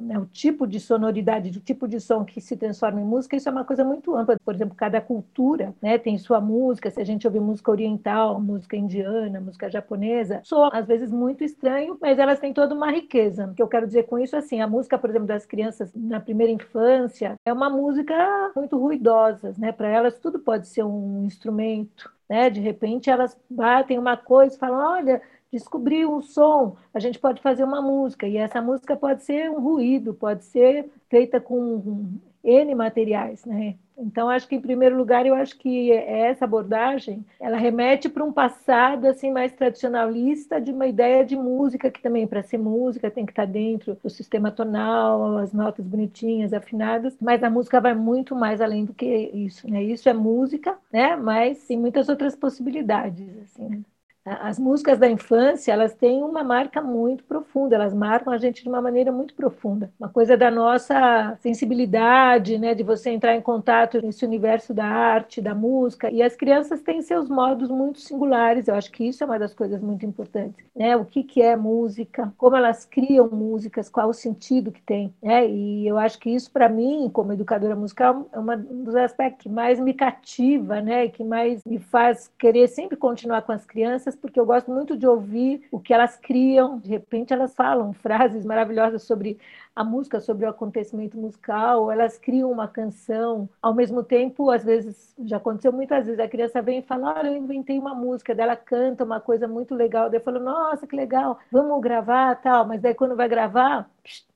né, 0.00 0.16
o 0.16 0.26
tipo 0.26 0.64
de 0.66 0.78
sonoridade, 0.78 1.50
do 1.50 1.58
tipo 1.58 1.88
de 1.88 2.00
som 2.00 2.24
que 2.24 2.40
se 2.40 2.56
transforma 2.56 3.00
em 3.00 3.04
música, 3.04 3.34
isso 3.34 3.48
é 3.48 3.52
uma 3.52 3.64
coisa 3.64 3.84
muito 3.84 4.14
ampla. 4.14 4.36
Por 4.44 4.54
exemplo, 4.54 4.76
cada 4.76 5.00
cultura 5.00 5.74
né, 5.82 5.98
tem 5.98 6.16
sua 6.18 6.40
música. 6.40 6.90
Se 6.90 7.00
a 7.00 7.04
gente 7.04 7.26
ouvir 7.26 7.40
música 7.40 7.70
oriental, 7.70 8.40
música 8.40 8.76
indiana, 8.76 9.40
música 9.40 9.68
japonesa, 9.68 10.40
soa 10.44 10.70
às 10.72 10.86
vezes 10.86 11.10
muito 11.10 11.42
estranho, 11.42 11.98
mas 12.00 12.18
elas 12.18 12.38
têm 12.38 12.52
toda 12.52 12.74
uma 12.74 12.92
riqueza. 12.92 13.46
O 13.46 13.54
que 13.54 13.62
eu 13.62 13.68
quero 13.68 13.86
dizer 13.86 14.04
com 14.04 14.18
isso 14.18 14.36
é 14.36 14.38
assim: 14.38 14.60
a 14.60 14.68
música, 14.68 14.96
por 14.96 15.10
exemplo, 15.10 15.26
das 15.26 15.44
crianças 15.44 15.92
na 15.94 16.20
primeira 16.20 16.52
infância 16.52 17.34
é 17.44 17.52
uma 17.52 17.68
música 17.68 18.52
muito 18.54 18.78
ruidosa. 18.78 19.52
Né? 19.58 19.72
Para 19.72 19.88
elas, 19.88 20.18
tudo 20.18 20.38
pode 20.38 20.68
ser 20.68 20.84
um 20.84 21.24
instrumento. 21.24 22.08
Né? 22.28 22.48
De 22.50 22.60
repente, 22.60 23.10
elas 23.10 23.36
batem 23.50 23.98
uma 23.98 24.16
coisa 24.16 24.54
e 24.54 24.58
falam: 24.58 24.92
olha 24.92 25.20
descobrir 25.52 26.06
um 26.06 26.22
som, 26.22 26.76
a 26.94 26.98
gente 26.98 27.18
pode 27.18 27.42
fazer 27.42 27.64
uma 27.64 27.82
música, 27.82 28.26
e 28.26 28.36
essa 28.36 28.60
música 28.62 28.96
pode 28.96 29.22
ser 29.22 29.50
um 29.50 29.60
ruído, 29.60 30.14
pode 30.14 30.44
ser 30.44 30.90
feita 31.10 31.40
com 31.40 32.18
N 32.42 32.74
materiais, 32.74 33.44
né? 33.44 33.76
Então, 33.96 34.28
acho 34.28 34.48
que, 34.48 34.56
em 34.56 34.60
primeiro 34.60 34.96
lugar, 34.96 35.26
eu 35.26 35.34
acho 35.34 35.56
que 35.58 35.92
essa 35.92 36.44
abordagem, 36.46 37.24
ela 37.38 37.56
remete 37.56 38.08
para 38.08 38.24
um 38.24 38.32
passado, 38.32 39.06
assim, 39.06 39.30
mais 39.30 39.52
tradicionalista 39.52 40.60
de 40.60 40.72
uma 40.72 40.86
ideia 40.86 41.24
de 41.24 41.36
música, 41.36 41.90
que 41.90 42.00
também, 42.02 42.26
para 42.26 42.42
ser 42.42 42.58
música, 42.58 43.10
tem 43.10 43.26
que 43.26 43.32
estar 43.32 43.44
dentro 43.46 43.94
do 44.02 44.10
sistema 44.10 44.50
tonal, 44.50 45.36
as 45.38 45.52
notas 45.52 45.86
bonitinhas, 45.86 46.52
afinadas, 46.52 47.16
mas 47.20 47.42
a 47.44 47.50
música 47.50 47.80
vai 47.80 47.94
muito 47.94 48.34
mais 48.34 48.60
além 48.60 48.84
do 48.84 48.94
que 48.94 49.06
isso, 49.06 49.70
né? 49.70 49.82
Isso 49.82 50.08
é 50.08 50.12
música, 50.14 50.76
né? 50.92 51.14
Mas 51.16 51.64
tem 51.66 51.78
muitas 51.78 52.08
outras 52.08 52.34
possibilidades, 52.34 53.28
assim, 53.42 53.68
né? 53.68 53.80
As 54.24 54.56
músicas 54.56 54.98
da 54.98 55.10
infância, 55.10 55.72
elas 55.72 55.94
têm 55.94 56.22
uma 56.22 56.44
marca 56.44 56.80
muito 56.80 57.24
profunda, 57.24 57.74
elas 57.74 57.92
marcam 57.92 58.32
a 58.32 58.38
gente 58.38 58.62
de 58.62 58.68
uma 58.68 58.80
maneira 58.80 59.10
muito 59.10 59.34
profunda. 59.34 59.90
Uma 59.98 60.08
coisa 60.08 60.36
da 60.36 60.48
nossa 60.48 61.36
sensibilidade, 61.40 62.56
né, 62.56 62.72
de 62.72 62.84
você 62.84 63.10
entrar 63.10 63.34
em 63.34 63.40
contato 63.40 64.00
nesse 64.00 64.24
universo 64.24 64.72
da 64.72 64.84
arte, 64.84 65.40
da 65.40 65.54
música. 65.54 66.08
E 66.10 66.22
as 66.22 66.36
crianças 66.36 66.80
têm 66.82 67.02
seus 67.02 67.28
modos 67.28 67.68
muito 67.68 68.00
singulares, 68.00 68.68
eu 68.68 68.76
acho 68.76 68.92
que 68.92 69.04
isso 69.08 69.24
é 69.24 69.26
uma 69.26 69.38
das 69.38 69.52
coisas 69.52 69.82
muito 69.82 70.06
importantes. 70.06 70.64
Né? 70.74 70.96
O 70.96 71.04
que, 71.04 71.24
que 71.24 71.42
é 71.42 71.56
música, 71.56 72.32
como 72.38 72.54
elas 72.54 72.84
criam 72.84 73.28
músicas, 73.28 73.88
qual 73.88 74.08
o 74.08 74.14
sentido 74.14 74.70
que 74.70 74.82
tem. 74.82 75.12
Né? 75.20 75.48
E 75.48 75.86
eu 75.86 75.98
acho 75.98 76.18
que 76.20 76.30
isso, 76.30 76.50
para 76.50 76.68
mim, 76.68 77.10
como 77.12 77.32
educadora 77.32 77.74
musical, 77.74 78.28
é 78.32 78.38
uma, 78.38 78.54
um 78.54 78.84
dos 78.84 78.94
aspectos 78.94 79.42
que 79.42 79.48
mais 79.48 79.80
me 79.80 79.92
cativa, 79.92 80.80
né, 80.80 81.06
e 81.06 81.10
que 81.10 81.24
mais 81.24 81.64
me 81.64 81.78
faz 81.78 82.30
querer 82.38 82.68
sempre 82.68 82.96
continuar 82.96 83.42
com 83.42 83.50
as 83.50 83.66
crianças 83.66 84.11
porque 84.16 84.38
eu 84.38 84.46
gosto 84.46 84.70
muito 84.70 84.96
de 84.96 85.06
ouvir 85.06 85.66
o 85.70 85.80
que 85.80 85.92
elas 85.92 86.16
criam. 86.16 86.78
De 86.78 86.88
repente, 86.88 87.32
elas 87.32 87.54
falam 87.54 87.92
frases 87.92 88.44
maravilhosas 88.44 89.02
sobre 89.02 89.38
a 89.74 89.82
música, 89.84 90.20
sobre 90.20 90.44
o 90.46 90.48
acontecimento 90.48 91.16
musical, 91.16 91.90
elas 91.90 92.18
criam 92.18 92.50
uma 92.50 92.68
canção. 92.68 93.48
Ao 93.60 93.74
mesmo 93.74 94.02
tempo, 94.02 94.50
às 94.50 94.64
vezes, 94.64 95.14
já 95.24 95.38
aconteceu 95.38 95.72
muitas 95.72 96.06
vezes, 96.06 96.20
a 96.20 96.28
criança 96.28 96.60
vem 96.60 96.80
e 96.80 96.82
fala: 96.82 97.14
Olha, 97.18 97.28
eu 97.28 97.36
inventei 97.36 97.78
uma 97.78 97.94
música, 97.94 98.34
dela 98.34 98.56
canta 98.56 99.04
uma 99.04 99.20
coisa 99.20 99.48
muito 99.48 99.74
legal. 99.74 100.10
Daí 100.10 100.20
eu 100.20 100.24
falo: 100.24 100.40
Nossa, 100.40 100.86
que 100.86 100.96
legal, 100.96 101.38
vamos 101.50 101.80
gravar 101.80 102.36
tal. 102.42 102.66
Mas 102.66 102.80
daí, 102.82 102.94
quando 102.94 103.16
vai 103.16 103.28
gravar, 103.28 103.88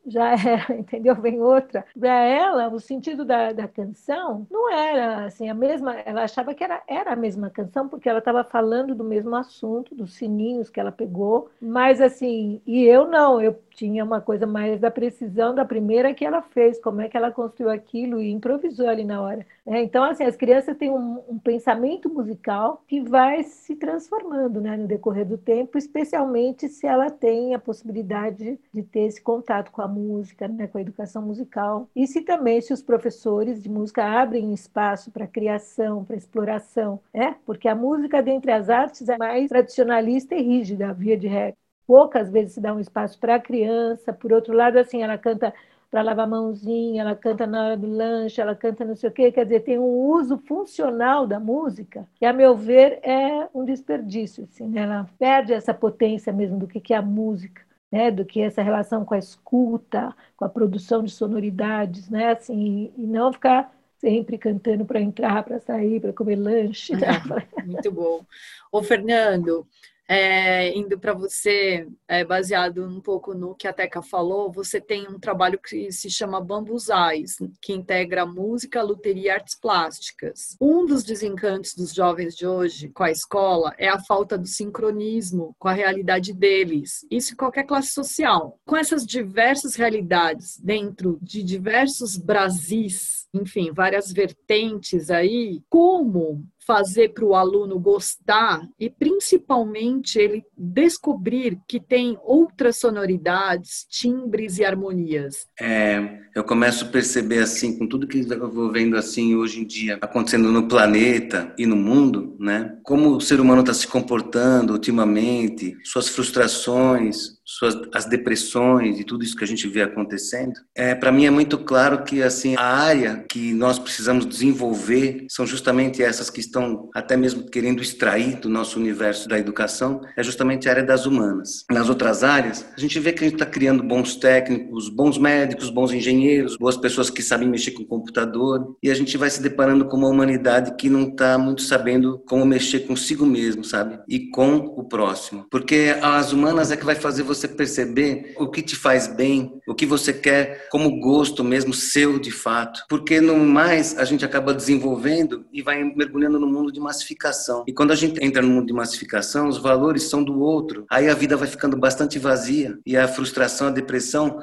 já 0.07 0.33
era, 0.39 0.75
entendeu? 0.79 1.15
Vem 1.17 1.41
outra. 1.41 1.85
Para 1.99 2.23
ela, 2.25 2.69
o 2.69 2.79
sentido 2.81 3.25
da, 3.25 3.53
da 3.53 3.69
canção 3.69 4.47
não 4.51 4.73
era 4.73 5.27
assim 5.27 5.49
a 5.49 5.55
mesma. 5.55 5.95
Ela 6.01 6.25
achava 6.25 6.55
que 6.55 6.63
era, 6.65 6.83
era 6.87 7.13
a 7.13 7.17
mesma 7.17 7.51
canção 7.51 7.89
porque 7.89 8.09
ela 8.09 8.21
estava 8.21 8.45
falando 8.45 8.95
do 8.95 9.05
mesmo 9.05 9.35
assunto, 9.35 9.95
dos 9.95 10.15
sininhos 10.15 10.71
que 10.71 10.81
ela 10.81 10.93
pegou. 10.93 11.51
Mas 11.61 12.01
assim, 12.01 12.61
e 12.67 12.85
eu 12.85 13.09
não, 13.09 13.41
eu 13.41 13.61
tinha 13.77 14.03
uma 14.03 14.23
coisa 14.23 14.47
mais 14.47 14.81
da 14.81 14.91
precisão 14.91 15.55
da 15.55 15.65
primeira 15.65 16.15
que 16.15 16.25
ela 16.25 16.41
fez, 16.41 16.81
como 16.81 17.03
é 17.03 17.09
que 17.09 17.17
ela 17.17 17.31
construiu 17.31 17.71
aquilo 17.71 18.23
e 18.23 18.31
improvisou 18.33 18.89
ali 18.89 19.05
na 19.05 19.21
hora. 19.21 19.47
É, 19.67 19.83
então, 19.83 20.03
assim, 20.03 20.25
as 20.25 20.35
crianças 20.35 20.77
têm 20.79 20.91
um, 20.91 21.23
um, 21.29 21.39
pensamento 21.39 22.09
musical 22.09 22.83
que 22.89 23.01
vai 23.01 23.43
se 23.43 23.77
transformando 23.77 24.61
né, 24.61 24.77
no 24.77 24.87
decorrer 24.87 25.27
do 25.27 25.37
tempo, 25.37 25.77
especialmente 25.77 26.69
se 26.69 26.87
ela 26.87 27.11
tem 27.11 27.55
a 27.55 27.59
possibilidade 27.59 28.59
de 28.73 28.83
ter 28.83 29.01
esse 29.01 29.21
contato 29.21 29.71
com 29.71 29.83
a 29.83 29.89
música, 29.89 30.49
né, 30.49 30.67
com 30.67 30.79
a 30.79 30.81
educação 30.81 31.21
musical. 31.21 31.89
E 31.95 32.07
se 32.07 32.23
também, 32.23 32.61
se 32.63 32.73
os 32.73 32.83
professores 32.83 33.63
de 33.63 33.69
música 33.69 34.05
abrem 34.05 34.55
espaço 34.55 35.11
para 35.11 35.27
criação, 35.27 36.03
para 36.03 36.17
exploração, 36.17 36.99
é, 37.13 37.33
porque 37.45 37.69
a 37.69 37.75
música 37.75 38.23
dentre 38.23 38.53
as 38.53 38.71
artes 38.71 39.09
é 39.09 39.19
mais 39.19 39.49
tradicionalista 39.49 40.35
e 40.35 40.43
rígida, 40.43 40.95
via 40.95 41.17
de 41.17 41.27
regra 41.29 41.66
poucas 41.87 42.31
vezes 42.31 42.55
se 42.55 42.61
dá 42.61 42.75
um 42.75 42.81
espaço 42.81 43.19
para 43.19 43.37
a 43.37 43.41
criança. 43.41 44.13
Por 44.13 44.33
outro 44.33 44.55
lado, 44.55 44.79
assim, 44.79 45.03
ela 45.03 45.17
canta 45.17 45.53
para 45.91 46.03
lavar 46.03 46.27
a 46.27 46.29
mãozinha, 46.29 47.03
ela 47.03 47.15
canta 47.15 47.47
na 47.47 47.65
hora 47.65 47.77
do 47.77 47.87
lanche, 47.87 48.41
ela 48.41 48.55
canta 48.55 48.85
não 48.85 48.97
sei 48.97 49.09
o 49.09 49.13
quê, 49.13 49.31
quer 49.31 49.45
dizer, 49.45 49.61
tem 49.61 49.79
um 49.79 50.11
uso 50.11 50.37
funcional 50.39 51.27
da 51.27 51.39
música 51.39 52.07
que, 52.17 52.25
a 52.25 52.33
meu 52.33 52.57
ver, 52.57 52.99
é 53.03 53.49
um 53.55 53.65
desperdício, 53.65 54.45
assim, 54.45 54.69
né? 54.69 54.83
ela 54.83 55.09
perde 55.19 55.53
essa 55.53 55.73
potência 55.73 56.33
mesmo 56.33 56.59
do 56.59 56.67
que 56.67 56.93
é 56.93 56.97
a 56.97 57.03
música, 57.03 57.63
né? 57.91 58.11
do 58.11 58.25
que 58.25 58.41
essa 58.41 58.63
relação 58.63 59.05
com 59.05 59.15
a 59.15 59.19
escuta, 59.19 60.15
com 60.37 60.45
a 60.45 60.49
produção 60.49 61.03
de 61.03 61.11
sonoridades, 61.11 62.11
né? 62.11 62.33
assim, 62.33 62.93
e 62.97 63.07
não 63.07 63.33
ficar 63.33 63.73
sempre 63.99 64.37
cantando 64.37 64.85
para 64.85 65.01
entrar, 65.01 65.43
para 65.45 65.61
sair, 65.61 66.01
para 66.01 66.13
comer 66.13 66.37
lanche. 66.37 66.93
Né? 66.97 67.65
Muito 67.65 67.91
bom. 67.91 68.25
Ô, 68.71 68.83
Fernando, 68.83 69.67
é, 70.09 70.77
indo 70.77 70.99
para 70.99 71.13
você, 71.13 71.87
é, 72.07 72.25
baseado 72.25 72.85
um 72.85 73.01
pouco 73.01 73.35
no 73.35 73.55
que 73.55 73.67
a 73.67 73.73
Teca 73.73 74.03
falou, 74.03 74.53
você 74.53 74.81
tem 74.81 75.09
um 75.09 75.19
trabalho 75.19 75.59
que 75.59 75.91
se 75.91 76.09
chama 76.09 76.41
Bambusais, 76.41 77.37
que 77.61 77.73
integra 77.73 78.25
música, 78.25 78.83
luteria 78.83 79.17
e 79.27 79.31
artes 79.31 79.59
plásticas. 79.59 80.57
Um 80.61 80.87
dos 80.87 81.03
desencantos 81.03 81.75
dos 81.75 81.93
jovens 81.93 82.37
de 82.37 82.47
hoje 82.47 82.89
com 82.91 83.03
a 83.03 83.11
escola 83.11 83.75
é 83.79 83.89
a 83.89 83.99
falta 83.99 84.39
do 84.39 84.47
sincronismo 84.47 85.55
com 85.59 85.69
a 85.69 85.73
realidade 85.73 86.33
deles, 86.33 87.07
isso 87.11 87.33
em 87.33 87.37
qualquer 87.37 87.65
classe 87.65 87.93
social. 87.93 88.59
Com 88.65 88.77
essas 88.77 89.05
diversas 89.05 89.75
realidades 89.75 90.59
dentro 90.59 91.19
de 91.23 91.43
diversos 91.43 92.17
Brasis, 92.17 93.27
enfim, 93.35 93.73
várias 93.73 94.13
vertentes 94.13 95.11
aí, 95.11 95.63
como 95.69 96.45
fazer 96.67 97.11
para 97.11 97.25
o 97.25 97.35
aluno 97.35 97.79
gostar 97.79 98.61
e 98.79 98.91
principalmente 98.91 100.19
ele 100.19 100.45
descobrir 100.57 101.59
que 101.69 101.79
tem 101.79 102.19
outras 102.23 102.77
sonoridades, 102.77 103.87
timbres 103.89 104.59
e 104.59 104.65
harmonias? 104.65 105.47
É, 105.61 106.21
eu 106.35 106.43
começo 106.45 106.85
a 106.85 106.89
perceber 106.89 107.39
assim, 107.39 107.79
com 107.79 107.87
tudo 107.87 108.07
que 108.07 108.19
eu 108.19 108.51
vou 108.51 108.71
vendo 108.71 108.97
assim 108.97 109.35
hoje 109.37 109.61
em 109.61 109.67
dia 109.67 109.99
acontecendo 110.01 110.51
no 110.51 110.67
planeta 110.67 111.55
e 111.57 111.67
no 111.67 111.77
mundo, 111.77 112.37
né? 112.39 112.77
Como 112.83 113.17
o 113.17 113.21
ser 113.21 113.41
humano 113.41 113.61
está 113.61 113.73
se 113.73 113.87
comportando 113.87 114.73
ultimamente, 114.73 115.77
suas 115.85 116.09
frustrações, 116.09 117.37
suas, 117.45 117.77
as 117.95 118.07
depressões 118.07 118.99
e 118.99 119.05
tudo 119.05 119.25
isso 119.25 119.37
que 119.37 119.45
a 119.45 119.47
gente 119.47 119.69
vê 119.69 119.83
acontecendo, 119.83 120.53
é, 120.75 120.95
para 120.95 121.13
mim 121.13 121.27
é 121.27 121.31
muito 121.31 121.59
claro 121.59 122.03
que 122.03 122.23
assim 122.23 122.57
a 122.57 122.65
área 122.65 123.25
que 123.31 123.53
nós 123.55 123.79
precisamos 123.79 124.27
desenvolver 124.27 125.27
são 125.29 125.47
justamente 125.47 126.03
essas 126.03 126.29
que 126.29 126.41
estão 126.41 126.56
até 126.95 127.17
mesmo 127.17 127.49
querendo 127.49 127.83
extrair 127.83 128.37
do 128.37 128.49
nosso 128.49 128.79
universo 128.79 129.29
da 129.29 129.39
educação, 129.39 130.01
é 130.17 130.23
justamente 130.23 130.69
a 130.69 130.73
área 130.73 130.83
das 130.83 131.07
humanas. 131.07 131.65
Nas 131.71 131.89
outras 131.89 132.23
áreas, 132.23 132.67
a 132.77 132.81
gente 132.81 132.99
vê 132.99 133.13
que 133.13 133.25
a 133.25 133.29
gente 133.29 133.35
está 133.35 133.47
criando 133.47 133.83
bons 133.83 134.17
técnicos, 134.17 134.89
bons 134.89 135.19
médicos, 135.19 135.71
bons 135.71 135.93
engenheiros, 135.93 136.57
boas 136.57 136.77
pessoas 136.77 137.11
que 137.11 137.23
sabem 137.23 137.49
mexer 137.49 137.73
com 137.73 137.83
o 137.83 137.87
computador, 137.87 138.77
e 138.83 138.91
a 138.91 138.95
gente 138.95 139.17
vai 139.17 139.31
se 139.31 139.43
deparando 139.43 139.87
com 139.87 139.97
uma 139.97 140.09
humanidade 140.09 140.75
que 140.77 140.89
não 140.89 141.09
está 141.09 141.39
muito 141.39 141.63
sabendo 141.63 142.19
como 142.27 142.45
mexer 142.45 142.81
consigo 142.81 143.27
mesmo, 143.27 143.65
sabe? 143.65 143.99
E 144.09 144.31
com 144.31 144.57
o 144.57 144.85
próximo. 144.85 145.47
Porque 145.51 145.95
as 146.03 146.33
humanas 146.33 146.71
é 146.71 146.77
que 146.77 146.85
vai 146.85 146.95
fazer 146.95 147.23
você 147.23 147.49
perceber 147.49 148.35
o 148.39 148.49
que 148.49 148.63
te 148.63 148.77
faz 148.77 149.07
bem, 149.07 149.61
o 149.67 149.75
que 149.75 149.87
você 149.87 150.13
quer 150.13 150.69
como 150.71 151.01
gosto 151.01 151.43
mesmo 151.43 151.73
seu 151.73 152.19
de 152.19 152.31
fato. 152.31 152.81
Porque 152.89 153.21
no 153.21 153.37
mais 153.37 153.97
a 153.99 154.05
gente 154.05 154.25
acaba 154.25 154.55
desenvolvendo 154.55 155.45
e 155.53 155.63
vai 155.63 155.83
mergulhando 155.85 156.39
no 156.39 156.46
mundo 156.47 156.73
de 156.73 156.81
massificação. 156.81 157.65
E 157.67 157.73
quando 157.73 157.93
a 157.93 157.95
gente 157.95 158.23
entra 158.25 158.43
no 158.43 158.49
mundo 158.49 158.67
de 158.67 158.73
massificação, 158.73 159.49
os 159.49 159.59
valores 159.59 160.05
são 160.05 160.23
do 160.23 160.41
outro. 160.41 160.87
Aí 160.91 161.09
a 161.09 161.15
vida 161.15 161.37
vai 161.37 161.49
ficando 161.49 161.77
bastante 161.77 162.19
vazia 162.19 162.79
e 162.85 162.97
a 162.97 163.09
frustração, 163.09 163.69
a 163.69 163.71
depressão, 163.71 164.41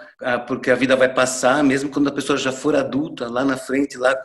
porque 0.48 0.72
a 0.72 0.76
vida 0.76 0.96
vai 0.96 1.14
passar, 1.14 1.64
mesmo 1.64 1.90
quando 1.90 2.08
a 2.08 2.12
pessoa 2.12 2.38
já 2.38 2.52
for 2.52 2.76
adulta, 2.76 3.28
lá 3.28 3.44
na 3.46 3.58
frente, 3.58 3.98
lá, 3.98 4.16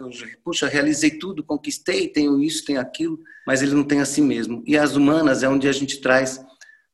puxa, 0.44 0.66
realizei 0.66 1.10
tudo, 1.10 1.44
conquistei, 1.44 2.08
tenho 2.08 2.40
isso, 2.40 2.64
tenho 2.64 2.80
aquilo, 2.80 3.18
mas 3.46 3.62
ele 3.62 3.74
não 3.74 3.84
tem 3.84 4.00
a 4.00 4.04
si 4.04 4.20
mesmo. 4.20 4.62
E 4.66 4.76
as 4.76 4.96
humanas 4.96 5.42
é 5.42 5.48
onde 5.48 5.68
a 5.68 5.72
gente 5.72 6.00
traz 6.00 6.40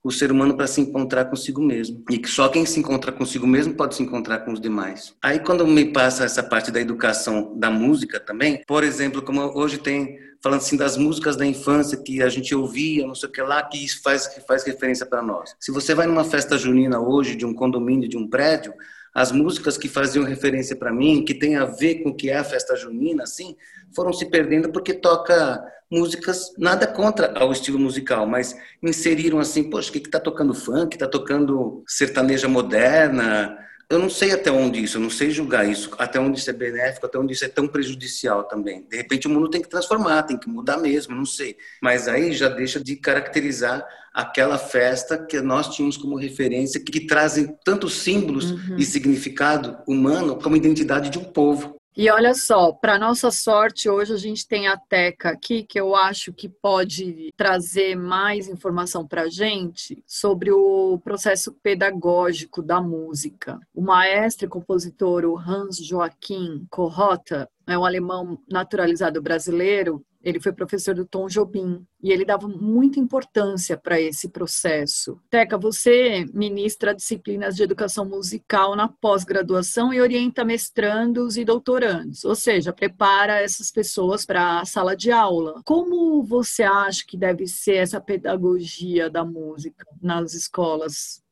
o 0.03 0.11
ser 0.11 0.31
humano 0.31 0.55
para 0.55 0.67
se 0.67 0.83
encontrar 0.83 1.25
consigo 1.25 1.63
mesmo. 1.63 2.05
E 2.11 2.19
que 2.19 2.29
só 2.29 2.49
quem 2.49 2.67
se 2.67 2.79
encontra 2.79 3.11
consigo 3.11 3.47
mesmo 3.47 3.73
pode 3.73 3.95
se 3.95 4.03
encontrar 4.03 4.41
com 4.41 4.53
os 4.53 4.61
demais. 4.61 5.15
Aí 5.23 5.39
quando 5.39 5.67
me 5.67 5.87
passa 5.87 6.25
essa 6.25 6.43
parte 6.43 6.71
da 6.71 6.79
educação 6.79 7.59
da 7.59 7.71
música 7.71 8.21
também, 8.21 8.63
por 8.67 8.85
exemplo, 8.85 9.23
como 9.23 9.41
hoje 9.59 9.79
tem 9.79 10.19
falando 10.45 10.61
assim 10.61 10.77
das 10.77 10.99
músicas 10.99 11.37
da 11.37 11.47
infância 11.47 11.97
que 11.97 12.23
a 12.23 12.29
gente 12.29 12.55
ouvia, 12.55 13.07
não 13.07 13.15
sei 13.15 13.31
o 13.31 13.33
que 13.33 13.41
lá, 13.41 13.63
que 13.63 13.83
isso 13.83 14.03
faz 14.03 14.27
que 14.27 14.43
faz 14.43 14.63
referência 14.63 15.07
para 15.07 15.23
nós. 15.23 15.57
Se 15.59 15.73
você 15.73 15.95
vai 15.95 16.07
numa 16.07 16.23
festa 16.23 16.59
junina 16.59 17.01
hoje 17.01 17.35
de 17.35 17.47
um 17.47 17.55
condomínio, 17.55 18.07
de 18.07 18.19
um 18.19 18.29
prédio, 18.29 18.75
as 19.15 19.33
músicas 19.33 19.79
que 19.79 19.89
faziam 19.89 20.23
referência 20.23 20.77
para 20.77 20.93
mim, 20.93 21.25
que 21.25 21.33
tem 21.33 21.57
a 21.57 21.65
ver 21.65 22.03
com 22.03 22.11
o 22.11 22.15
que 22.15 22.29
é 22.29 22.37
a 22.37 22.45
festa 22.45 22.77
junina, 22.77 23.23
assim, 23.23 23.57
foram 23.97 24.13
se 24.13 24.27
perdendo 24.27 24.71
porque 24.71 24.93
toca 24.93 25.65
músicas, 25.91 26.53
nada 26.59 26.87
contra 26.87 27.33
ao 27.39 27.51
estilo 27.51 27.79
musical, 27.79 28.27
mas 28.27 28.55
inseriram 28.83 29.39
assim, 29.39 29.71
poxa, 29.71 29.89
o 29.89 29.93
que 29.93 29.99
está 29.99 30.21
tocando 30.21 30.53
funk, 30.53 30.95
está 30.95 31.09
tocando 31.09 31.83
sertaneja 31.87 32.49
moderna, 32.49 33.57
Eu 33.91 33.99
não 33.99 34.09
sei 34.09 34.33
até 34.33 34.51
onde 34.51 34.83
isso, 34.83 34.97
eu 34.97 35.03
não 35.03 35.11
sei 35.11 35.31
julgar 35.31 35.69
isso, 35.69 35.91
até 35.99 36.19
onde 36.19 36.39
isso 36.39 36.49
é 36.51 36.53
benéfico, 36.53 37.07
até 37.07 37.19
onde 37.19 37.33
isso 37.33 37.45
é 37.45 37.49
tão 37.49 37.69
prejudicial 37.69 38.45
também. 38.45 38.87
De 38.89 38.97
repente 38.97 39.27
o 39.27 39.31
mundo 39.31 39.51
tem 39.51 39.61
que 39.61 39.69
transformar, 39.69 40.23
tem 40.23 40.39
que 40.39 40.49
mudar 40.49 40.79
mesmo, 40.79 41.15
não 41.15 41.27
sei. 41.27 41.57
Mas 41.83 42.09
aí 42.09 42.33
já 42.33 42.49
deixa 42.49 42.83
de 42.83 42.97
caracterizar 42.97 43.87
aquela 44.13 44.57
festa 44.57 45.19
que 45.19 45.41
nós 45.41 45.75
tínhamos 45.75 45.97
como 45.97 46.17
referência, 46.17 46.81
que 46.81 47.07
trazem 47.07 47.57
tantos 47.65 47.95
símbolos 47.95 48.53
uhum. 48.53 48.77
e 48.79 48.85
significado 48.85 49.77
humano 49.87 50.37
como 50.37 50.57
identidade 50.57 51.11
de 51.11 51.19
um 51.19 51.25
povo. 51.25 51.77
E 51.97 52.11
olha 52.11 52.35
só, 52.35 52.73
para 52.73 52.99
nossa 52.99 53.31
sorte, 53.31 53.89
hoje 53.89 54.13
a 54.13 54.17
gente 54.17 54.49
tem 54.49 54.67
a 54.67 54.77
Teca 54.77 55.31
aqui, 55.31 55.63
que 55.63 55.79
eu 55.79 55.95
acho 55.95 56.33
que 56.33 56.49
pode 56.49 57.33
trazer 57.37 57.95
mais 57.95 58.49
informação 58.49 59.07
para 59.07 59.23
a 59.23 59.29
gente 59.29 60.03
sobre 60.05 60.51
o 60.51 60.99
processo 61.05 61.53
pedagógico 61.63 62.61
da 62.61 62.81
música. 62.81 63.61
O 63.73 63.81
maestro 63.81 64.47
e 64.47 64.49
compositor 64.49 65.25
Hans 65.49 65.77
Joachim 65.77 66.67
Corrota 66.69 67.49
é 67.65 67.79
um 67.79 67.85
alemão 67.85 68.41
naturalizado 68.51 69.23
brasileiro 69.23 70.05
ele 70.25 70.41
foi 70.41 70.53
professor 70.53 70.95
do 70.95 71.05
Tom 71.05 71.27
Jobim 71.29 71.87
e 72.03 72.11
ele 72.11 72.25
dava 72.25 72.49
muita 72.49 72.99
importância 72.99 73.77
para 73.77 74.01
esse 74.01 74.29
processo. 74.29 75.21
Teca, 75.31 75.59
você 75.59 76.25
ministra 76.33 76.95
disciplinas 76.95 77.55
de 77.55 77.63
educação 77.63 78.05
musical 78.05 78.75
na 78.75 78.89
pós-graduação 78.89 79.93
e 79.93 80.01
orienta 80.01 80.45
mestrandos 80.45 81.37
e 81.37 81.45
doutorandos, 81.45 82.25
ou 82.25 82.35
seja, 82.35 82.73
prepara 82.73 83.41
essas 83.41 83.71
pessoas 83.71 84.25
para 84.25 84.61
a 84.61 84.65
sala 84.65 84.97
de 84.97 85.13
aula. 85.13 85.61
Como 85.65 86.23
você 86.25 86.63
acha 86.63 87.05
que 87.07 87.17
deve 87.17 87.47
ser 87.47 87.77
essa 87.77 88.01
pedagogia 88.01 89.11
da 89.11 89.25
música 89.25 89.87
nas 90.01 90.35
escolas 90.35 91.24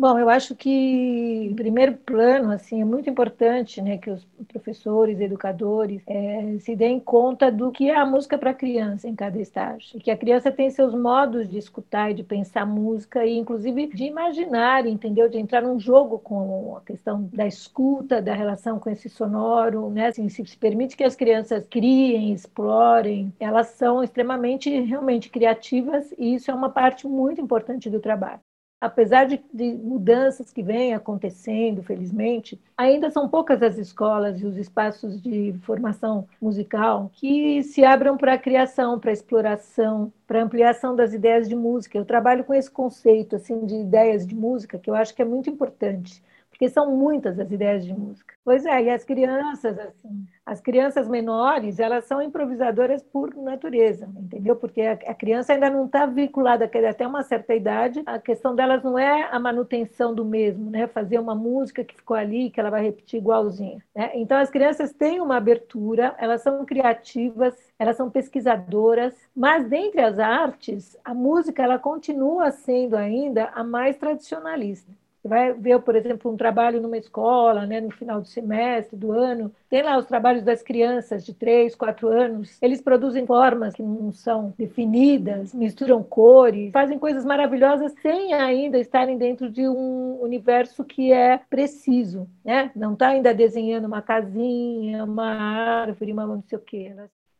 Bom, 0.00 0.18
eu 0.18 0.30
acho 0.30 0.56
que, 0.56 0.70
em 0.70 1.54
primeiro 1.54 1.94
plano, 1.94 2.50
assim, 2.52 2.80
é 2.80 2.84
muito 2.86 3.10
importante 3.10 3.82
né, 3.82 3.98
que 3.98 4.08
os 4.10 4.24
professores, 4.48 5.20
educadores, 5.20 6.02
é, 6.06 6.56
se 6.58 6.74
deem 6.74 6.98
conta 6.98 7.52
do 7.52 7.70
que 7.70 7.90
é 7.90 7.96
a 7.96 8.06
música 8.06 8.38
para 8.38 8.48
a 8.52 8.54
criança 8.54 9.06
em 9.06 9.14
cada 9.14 9.38
estágio. 9.38 9.98
E 9.98 10.00
que 10.00 10.10
a 10.10 10.16
criança 10.16 10.50
tem 10.50 10.70
seus 10.70 10.94
modos 10.94 11.46
de 11.50 11.58
escutar 11.58 12.10
e 12.10 12.14
de 12.14 12.24
pensar 12.24 12.64
música, 12.64 13.26
e 13.26 13.36
inclusive 13.36 13.88
de 13.88 14.04
imaginar, 14.04 14.86
entendeu? 14.86 15.28
De 15.28 15.36
entrar 15.36 15.60
num 15.60 15.78
jogo 15.78 16.18
com 16.18 16.78
a 16.78 16.80
questão 16.80 17.28
da 17.30 17.46
escuta, 17.46 18.22
da 18.22 18.32
relação 18.32 18.78
com 18.78 18.88
esse 18.88 19.10
sonoro, 19.10 19.90
né? 19.90 20.06
Assim, 20.06 20.30
se 20.30 20.56
permite 20.56 20.96
que 20.96 21.04
as 21.04 21.14
crianças 21.14 21.62
criem, 21.68 22.32
explorem, 22.32 23.30
elas 23.38 23.66
são 23.66 24.02
extremamente, 24.02 24.70
realmente 24.80 25.28
criativas, 25.28 26.10
e 26.18 26.36
isso 26.36 26.50
é 26.50 26.54
uma 26.54 26.70
parte 26.70 27.06
muito 27.06 27.38
importante 27.38 27.90
do 27.90 28.00
trabalho 28.00 28.40
apesar 28.80 29.26
de, 29.26 29.40
de, 29.52 29.74
mudanças 29.74 30.52
que 30.52 30.62
vêm 30.62 30.94
acontecendo, 30.94 31.82
felizmente, 31.82 32.60
ainda 32.76 33.10
são 33.10 33.28
poucas 33.28 33.62
as 33.62 33.76
escolas 33.76 34.40
e 34.40 34.46
os 34.46 34.56
espaços 34.56 35.20
de 35.20 35.54
formação 35.62 36.26
musical 36.40 37.10
que 37.12 37.62
se 37.62 37.84
abram 37.84 38.16
para 38.16 38.34
a 38.34 38.38
criação, 38.38 38.98
para 38.98 39.10
a 39.10 39.12
exploração, 39.12 40.10
para 40.26 40.40
a 40.40 40.44
ampliação 40.44 40.96
das 40.96 41.12
ideias 41.12 41.48
de 41.48 41.54
música. 41.54 41.98
Eu 41.98 42.04
trabalho 42.06 42.44
com 42.44 42.54
esse 42.54 42.70
conceito 42.70 43.36
assim 43.36 43.66
de 43.66 43.74
ideias 43.74 44.26
de 44.26 44.34
música 44.34 44.78
que 44.78 44.88
eu 44.88 44.94
acho 44.94 45.14
que 45.14 45.20
é 45.20 45.26
muito 45.26 45.50
importante 45.50 46.22
porque 46.60 46.68
são 46.68 46.94
muitas 46.94 47.40
as 47.40 47.50
ideias 47.50 47.86
de 47.86 47.94
música. 47.94 48.34
Pois 48.44 48.66
é, 48.66 48.82
e 48.82 48.90
as 48.90 49.02
crianças, 49.02 49.78
assim, 49.78 50.26
as 50.44 50.60
crianças 50.60 51.08
menores, 51.08 51.78
elas 51.78 52.04
são 52.04 52.20
improvisadoras 52.20 53.02
por 53.02 53.34
natureza, 53.34 54.06
entendeu? 54.14 54.54
Porque 54.54 54.82
a, 54.82 55.14
criança 55.14 55.54
ainda 55.54 55.70
não 55.70 55.86
está 55.86 56.04
vinculada 56.04 56.66
até 56.66 57.06
uma 57.06 57.22
certa 57.22 57.54
idade, 57.54 58.02
a 58.04 58.18
questão 58.18 58.54
delas 58.54 58.82
não 58.82 58.98
é 58.98 59.26
a 59.32 59.38
manutenção 59.38 60.14
do 60.14 60.22
mesmo, 60.22 60.70
né? 60.70 60.86
Fazer 60.86 61.18
uma 61.18 61.34
música 61.34 61.82
que 61.82 61.96
ficou 61.96 62.14
ali, 62.14 62.50
que 62.50 62.60
ela 62.60 62.68
vai 62.68 62.82
repetir 62.82 63.20
igualzinha. 63.20 63.82
Né? 63.96 64.10
Então, 64.16 64.36
as 64.36 64.50
crianças 64.50 64.92
têm 64.92 65.18
uma 65.18 65.38
abertura, 65.38 66.14
elas 66.18 66.42
são 66.42 66.66
criativas, 66.66 67.54
elas 67.78 67.96
são 67.96 68.10
pesquisadoras, 68.10 69.14
mas 69.34 69.66
dentre 69.66 70.02
as 70.02 70.18
artes, 70.18 70.94
a 71.02 71.14
música 71.14 71.62
ela 71.62 71.78
continua 71.78 72.50
sendo 72.50 72.96
ainda 72.96 73.46
a 73.54 73.64
mais 73.64 73.96
tradicionalista. 73.96 74.92
Você 75.20 75.28
vai 75.28 75.52
ver, 75.52 75.78
por 75.80 75.94
exemplo, 75.94 76.32
um 76.32 76.36
trabalho 76.36 76.80
numa 76.80 76.96
escola, 76.96 77.66
né, 77.66 77.78
no 77.78 77.90
final 77.90 78.22
do 78.22 78.26
semestre, 78.26 78.96
do 78.96 79.12
ano, 79.12 79.52
tem 79.68 79.82
lá 79.82 79.98
os 79.98 80.06
trabalhos 80.06 80.42
das 80.42 80.62
crianças 80.62 81.24
de 81.24 81.34
3, 81.34 81.74
4 81.74 82.08
anos, 82.08 82.56
eles 82.62 82.80
produzem 82.80 83.26
formas 83.26 83.74
que 83.74 83.82
não 83.82 84.10
são 84.12 84.54
definidas, 84.56 85.52
misturam 85.52 86.02
cores, 86.02 86.72
fazem 86.72 86.98
coisas 86.98 87.24
maravilhosas 87.24 87.92
sem 88.00 88.32
ainda 88.32 88.78
estarem 88.78 89.18
dentro 89.18 89.50
de 89.50 89.68
um 89.68 90.18
universo 90.22 90.84
que 90.84 91.12
é 91.12 91.38
preciso, 91.50 92.26
né? 92.42 92.70
Não 92.74 92.94
está 92.94 93.08
ainda 93.08 93.34
desenhando 93.34 93.84
uma 93.84 94.00
casinha, 94.00 95.04
uma 95.04 95.34
árvore, 95.82 96.12
uma 96.12 96.26
não 96.26 96.42
sei 96.42 96.56
o 96.56 96.62
quê. 96.62 96.94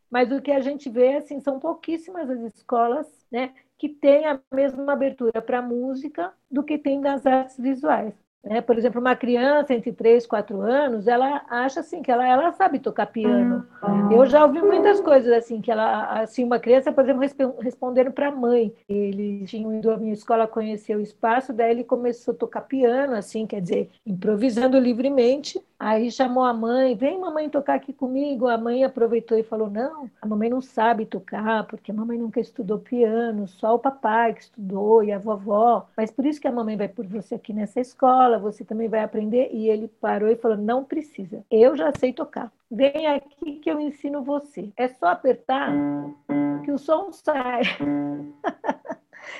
Mas 0.09 0.31
o 0.31 0.41
que 0.41 0.51
a 0.51 0.59
gente 0.59 0.89
vê, 0.89 1.15
assim, 1.15 1.39
são 1.39 1.57
pouquíssimas 1.59 2.29
as 2.29 2.41
escolas, 2.41 3.07
né, 3.31 3.51
que 3.81 3.89
tem 3.89 4.27
a 4.27 4.39
mesma 4.53 4.93
abertura 4.93 5.41
para 5.41 5.57
a 5.57 5.61
música 5.63 6.31
do 6.51 6.61
que 6.61 6.77
tem 6.77 6.99
nas 6.99 7.25
artes 7.25 7.57
visuais. 7.57 8.13
Né? 8.43 8.61
Por 8.61 8.77
exemplo, 8.77 9.01
uma 9.01 9.15
criança 9.15 9.73
entre 9.73 9.91
3 9.91 10.23
e 10.23 10.27
4 10.27 10.61
anos, 10.61 11.07
ela 11.07 11.43
acha 11.49 11.79
assim 11.79 12.03
que 12.03 12.11
ela, 12.11 12.23
ela 12.27 12.51
sabe 12.51 12.77
tocar 12.77 13.07
piano. 13.07 13.65
Uhum. 13.81 14.11
Eu 14.11 14.27
já 14.27 14.45
ouvi 14.45 14.61
muitas 14.61 14.99
coisas 15.01 15.33
assim, 15.33 15.61
que 15.61 15.71
ela, 15.71 16.21
assim, 16.21 16.43
uma 16.43 16.59
criança, 16.59 16.91
por 16.91 17.03
exemplo, 17.03 17.55
respondendo 17.59 18.11
para 18.11 18.27
a 18.27 18.31
mãe. 18.31 18.71
Ele 18.87 19.45
tinha 19.45 19.75
ido 19.75 19.89
à 19.89 19.97
minha 19.97 20.13
escola 20.13 20.45
conhecer 20.45 20.95
o 20.95 21.01
espaço, 21.01 21.51
daí 21.51 21.71
ele 21.71 21.83
começou 21.83 22.35
a 22.35 22.37
tocar 22.37 22.61
piano, 22.61 23.15
assim, 23.15 23.47
quer 23.47 23.61
dizer, 23.61 23.89
improvisando 24.05 24.77
livremente. 24.77 25.59
Aí 25.83 26.11
chamou 26.11 26.43
a 26.43 26.53
mãe, 26.53 26.95
vem 26.95 27.19
mamãe 27.19 27.49
tocar 27.49 27.73
aqui 27.73 27.91
comigo. 27.91 28.47
A 28.47 28.55
mãe 28.55 28.83
aproveitou 28.83 29.35
e 29.35 29.41
falou: 29.41 29.67
não, 29.67 30.07
a 30.21 30.27
mamãe 30.27 30.47
não 30.47 30.61
sabe 30.61 31.07
tocar, 31.07 31.65
porque 31.65 31.89
a 31.89 31.93
mamãe 31.93 32.19
nunca 32.19 32.39
estudou 32.39 32.77
piano, 32.77 33.47
só 33.47 33.73
o 33.73 33.79
papai 33.79 34.35
que 34.35 34.41
estudou 34.41 35.03
e 35.03 35.11
a 35.11 35.17
vovó. 35.17 35.87
Mas 35.97 36.11
por 36.11 36.23
isso 36.23 36.39
que 36.39 36.47
a 36.47 36.51
mamãe 36.51 36.77
vai 36.77 36.87
por 36.87 37.07
você 37.07 37.33
aqui 37.33 37.51
nessa 37.51 37.79
escola 37.79 38.37
você 38.37 38.63
também 38.63 38.87
vai 38.87 38.99
aprender. 38.99 39.49
E 39.51 39.69
ele 39.69 39.87
parou 39.87 40.29
e 40.29 40.35
falou: 40.35 40.55
não 40.55 40.85
precisa, 40.85 41.43
eu 41.49 41.75
já 41.75 41.91
sei 41.97 42.13
tocar. 42.13 42.51
Vem 42.69 43.07
aqui 43.07 43.55
que 43.55 43.71
eu 43.71 43.79
ensino 43.79 44.23
você. 44.23 44.71
É 44.77 44.87
só 44.87 45.07
apertar 45.07 45.73
que 46.63 46.71
o 46.71 46.77
som 46.77 47.11
sai. 47.11 47.63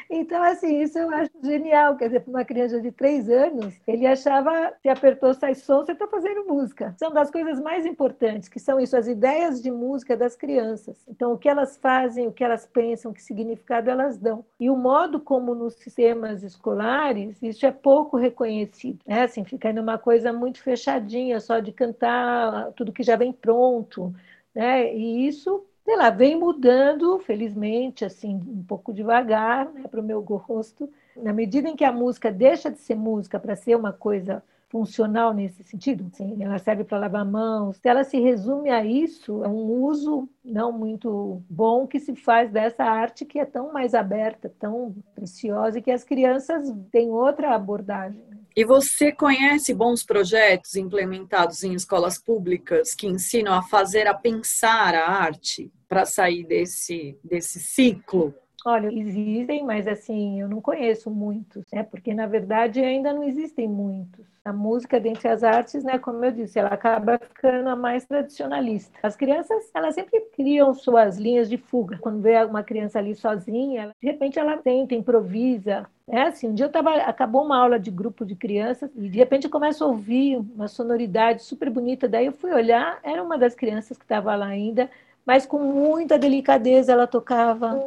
Então, 0.09 0.41
assim, 0.43 0.81
isso 0.81 0.97
eu 0.97 1.09
acho 1.09 1.31
genial. 1.43 1.95
Quer 1.95 2.07
dizer, 2.07 2.19
para 2.21 2.29
uma 2.29 2.45
criança 2.45 2.81
de 2.81 2.91
três 2.91 3.29
anos, 3.29 3.73
ele 3.87 4.05
achava 4.05 4.73
se 4.81 4.89
apertou, 4.89 5.33
sai 5.33 5.55
som, 5.55 5.85
você 5.85 5.93
está 5.93 6.07
fazendo 6.07 6.45
música. 6.45 6.95
São 6.97 7.11
das 7.11 7.31
coisas 7.31 7.59
mais 7.59 7.85
importantes, 7.85 8.49
que 8.49 8.59
são 8.59 8.79
isso, 8.79 8.95
as 8.95 9.07
ideias 9.07 9.61
de 9.61 9.71
música 9.71 10.15
das 10.15 10.35
crianças. 10.35 10.97
Então, 11.07 11.33
o 11.33 11.37
que 11.37 11.49
elas 11.49 11.77
fazem, 11.77 12.27
o 12.27 12.31
que 12.31 12.43
elas 12.43 12.65
pensam, 12.65 13.13
que 13.13 13.21
significado 13.21 13.89
elas 13.89 14.17
dão. 14.17 14.45
E 14.59 14.69
o 14.69 14.75
modo 14.75 15.19
como 15.19 15.55
nos 15.55 15.75
sistemas 15.75 16.43
escolares, 16.43 17.41
isso 17.41 17.65
é 17.65 17.71
pouco 17.71 18.17
reconhecido. 18.17 18.99
Né? 19.05 19.23
Assim, 19.23 19.43
fica 19.43 19.71
uma 19.71 19.97
coisa 19.97 20.33
muito 20.33 20.61
fechadinha, 20.61 21.39
só 21.39 21.59
de 21.59 21.71
cantar 21.71 22.71
tudo 22.73 22.91
que 22.91 23.03
já 23.03 23.15
vem 23.15 23.31
pronto. 23.31 24.13
Né? 24.53 24.93
E 24.93 25.27
isso 25.27 25.65
sei 25.91 25.97
lá, 25.97 26.09
vem 26.09 26.39
mudando, 26.39 27.19
felizmente, 27.19 28.05
assim, 28.05 28.35
um 28.47 28.63
pouco 28.63 28.93
devagar, 28.93 29.69
né, 29.73 29.89
para 29.89 29.99
o 29.99 30.03
meu 30.03 30.21
gosto. 30.21 30.89
Na 31.17 31.33
medida 31.33 31.67
em 31.67 31.75
que 31.75 31.83
a 31.83 31.91
música 31.91 32.31
deixa 32.31 32.71
de 32.71 32.79
ser 32.79 32.95
música 32.95 33.37
para 33.37 33.57
ser 33.57 33.75
uma 33.75 33.91
coisa 33.91 34.41
funcional 34.71 35.33
nesse 35.33 35.63
sentido, 35.63 36.09
assim, 36.11 36.41
ela 36.41 36.57
serve 36.57 36.85
para 36.85 36.97
lavar 36.97 37.25
mãos. 37.25 37.75
Se 37.77 37.89
ela 37.89 38.05
se 38.05 38.17
resume 38.19 38.69
a 38.69 38.83
isso, 38.85 39.43
é 39.43 39.47
um 39.47 39.83
uso 39.83 40.29
não 40.43 40.71
muito 40.71 41.43
bom 41.49 41.85
que 41.85 41.99
se 41.99 42.15
faz 42.15 42.49
dessa 42.49 42.85
arte 42.85 43.25
que 43.25 43.37
é 43.37 43.45
tão 43.45 43.73
mais 43.73 43.93
aberta, 43.93 44.51
tão 44.57 44.95
preciosa 45.13 45.77
e 45.77 45.81
que 45.81 45.91
as 45.91 46.05
crianças 46.05 46.73
têm 46.89 47.09
outra 47.09 47.53
abordagem. 47.53 48.21
E 48.55 48.65
você 48.65 49.11
conhece 49.11 49.73
bons 49.73 50.03
projetos 50.03 50.75
implementados 50.75 51.63
em 51.63 51.73
escolas 51.73 52.17
públicas 52.17 52.93
que 52.93 53.07
ensinam 53.07 53.53
a 53.53 53.61
fazer, 53.61 54.07
a 54.07 54.13
pensar 54.13 54.95
a 54.95 55.09
arte 55.09 55.71
para 55.87 56.05
sair 56.05 56.45
desse, 56.45 57.17
desse 57.23 57.59
ciclo? 57.59 58.33
Olha, 58.63 58.93
existem, 58.93 59.63
mas 59.65 59.87
assim, 59.87 60.39
eu 60.39 60.47
não 60.47 60.61
conheço 60.61 61.09
muitos, 61.09 61.63
né? 61.73 61.81
Porque 61.81 62.13
na 62.13 62.27
verdade 62.27 62.79
ainda 62.79 63.11
não 63.11 63.23
existem 63.23 63.67
muitos. 63.67 64.23
A 64.45 64.53
música 64.53 64.99
dentre 64.99 65.27
as 65.29 65.43
artes, 65.43 65.83
né, 65.83 65.97
como 65.99 66.23
eu 66.23 66.31
disse, 66.31 66.59
ela 66.59 66.69
acaba 66.69 67.19
ficando 67.19 67.69
a 67.69 67.75
mais 67.75 68.05
tradicionalista. 68.05 68.97
As 69.01 69.15
crianças, 69.15 69.69
elas 69.73 69.95
sempre 69.95 70.19
criam 70.35 70.73
suas 70.73 71.17
linhas 71.17 71.49
de 71.49 71.57
fuga. 71.57 71.97
Quando 71.99 72.21
vê 72.21 72.43
uma 72.43 72.63
criança 72.63 72.99
ali 72.99 73.15
sozinha, 73.15 73.83
ela, 73.83 73.95
de 73.99 74.07
repente 74.07 74.37
ela 74.39 74.57
tenta, 74.57 74.95
improvisa, 74.95 75.87
é 76.07 76.23
assim, 76.23 76.49
um 76.49 76.53
dia 76.53 76.65
eu 76.65 76.71
tava, 76.71 76.93
acabou 76.95 77.43
uma 77.45 77.57
aula 77.57 77.79
de 77.79 77.89
grupo 77.89 78.25
de 78.25 78.35
crianças 78.35 78.91
e 78.95 79.09
de 79.09 79.17
repente 79.17 79.45
eu 79.45 79.51
começo 79.51 79.83
a 79.83 79.87
ouvir 79.87 80.37
uma 80.37 80.67
sonoridade 80.67 81.43
super 81.43 81.69
bonita. 81.69 82.07
Daí 82.07 82.25
eu 82.27 82.33
fui 82.33 82.51
olhar, 82.51 82.99
era 83.03 83.23
uma 83.23 83.37
das 83.37 83.55
crianças 83.55 83.97
que 83.97 84.03
estava 84.03 84.35
lá 84.35 84.47
ainda, 84.47 84.89
mas 85.25 85.45
com 85.45 85.59
muita 85.59 86.17
delicadeza 86.19 86.91
ela 86.91 87.07
tocava 87.07 87.79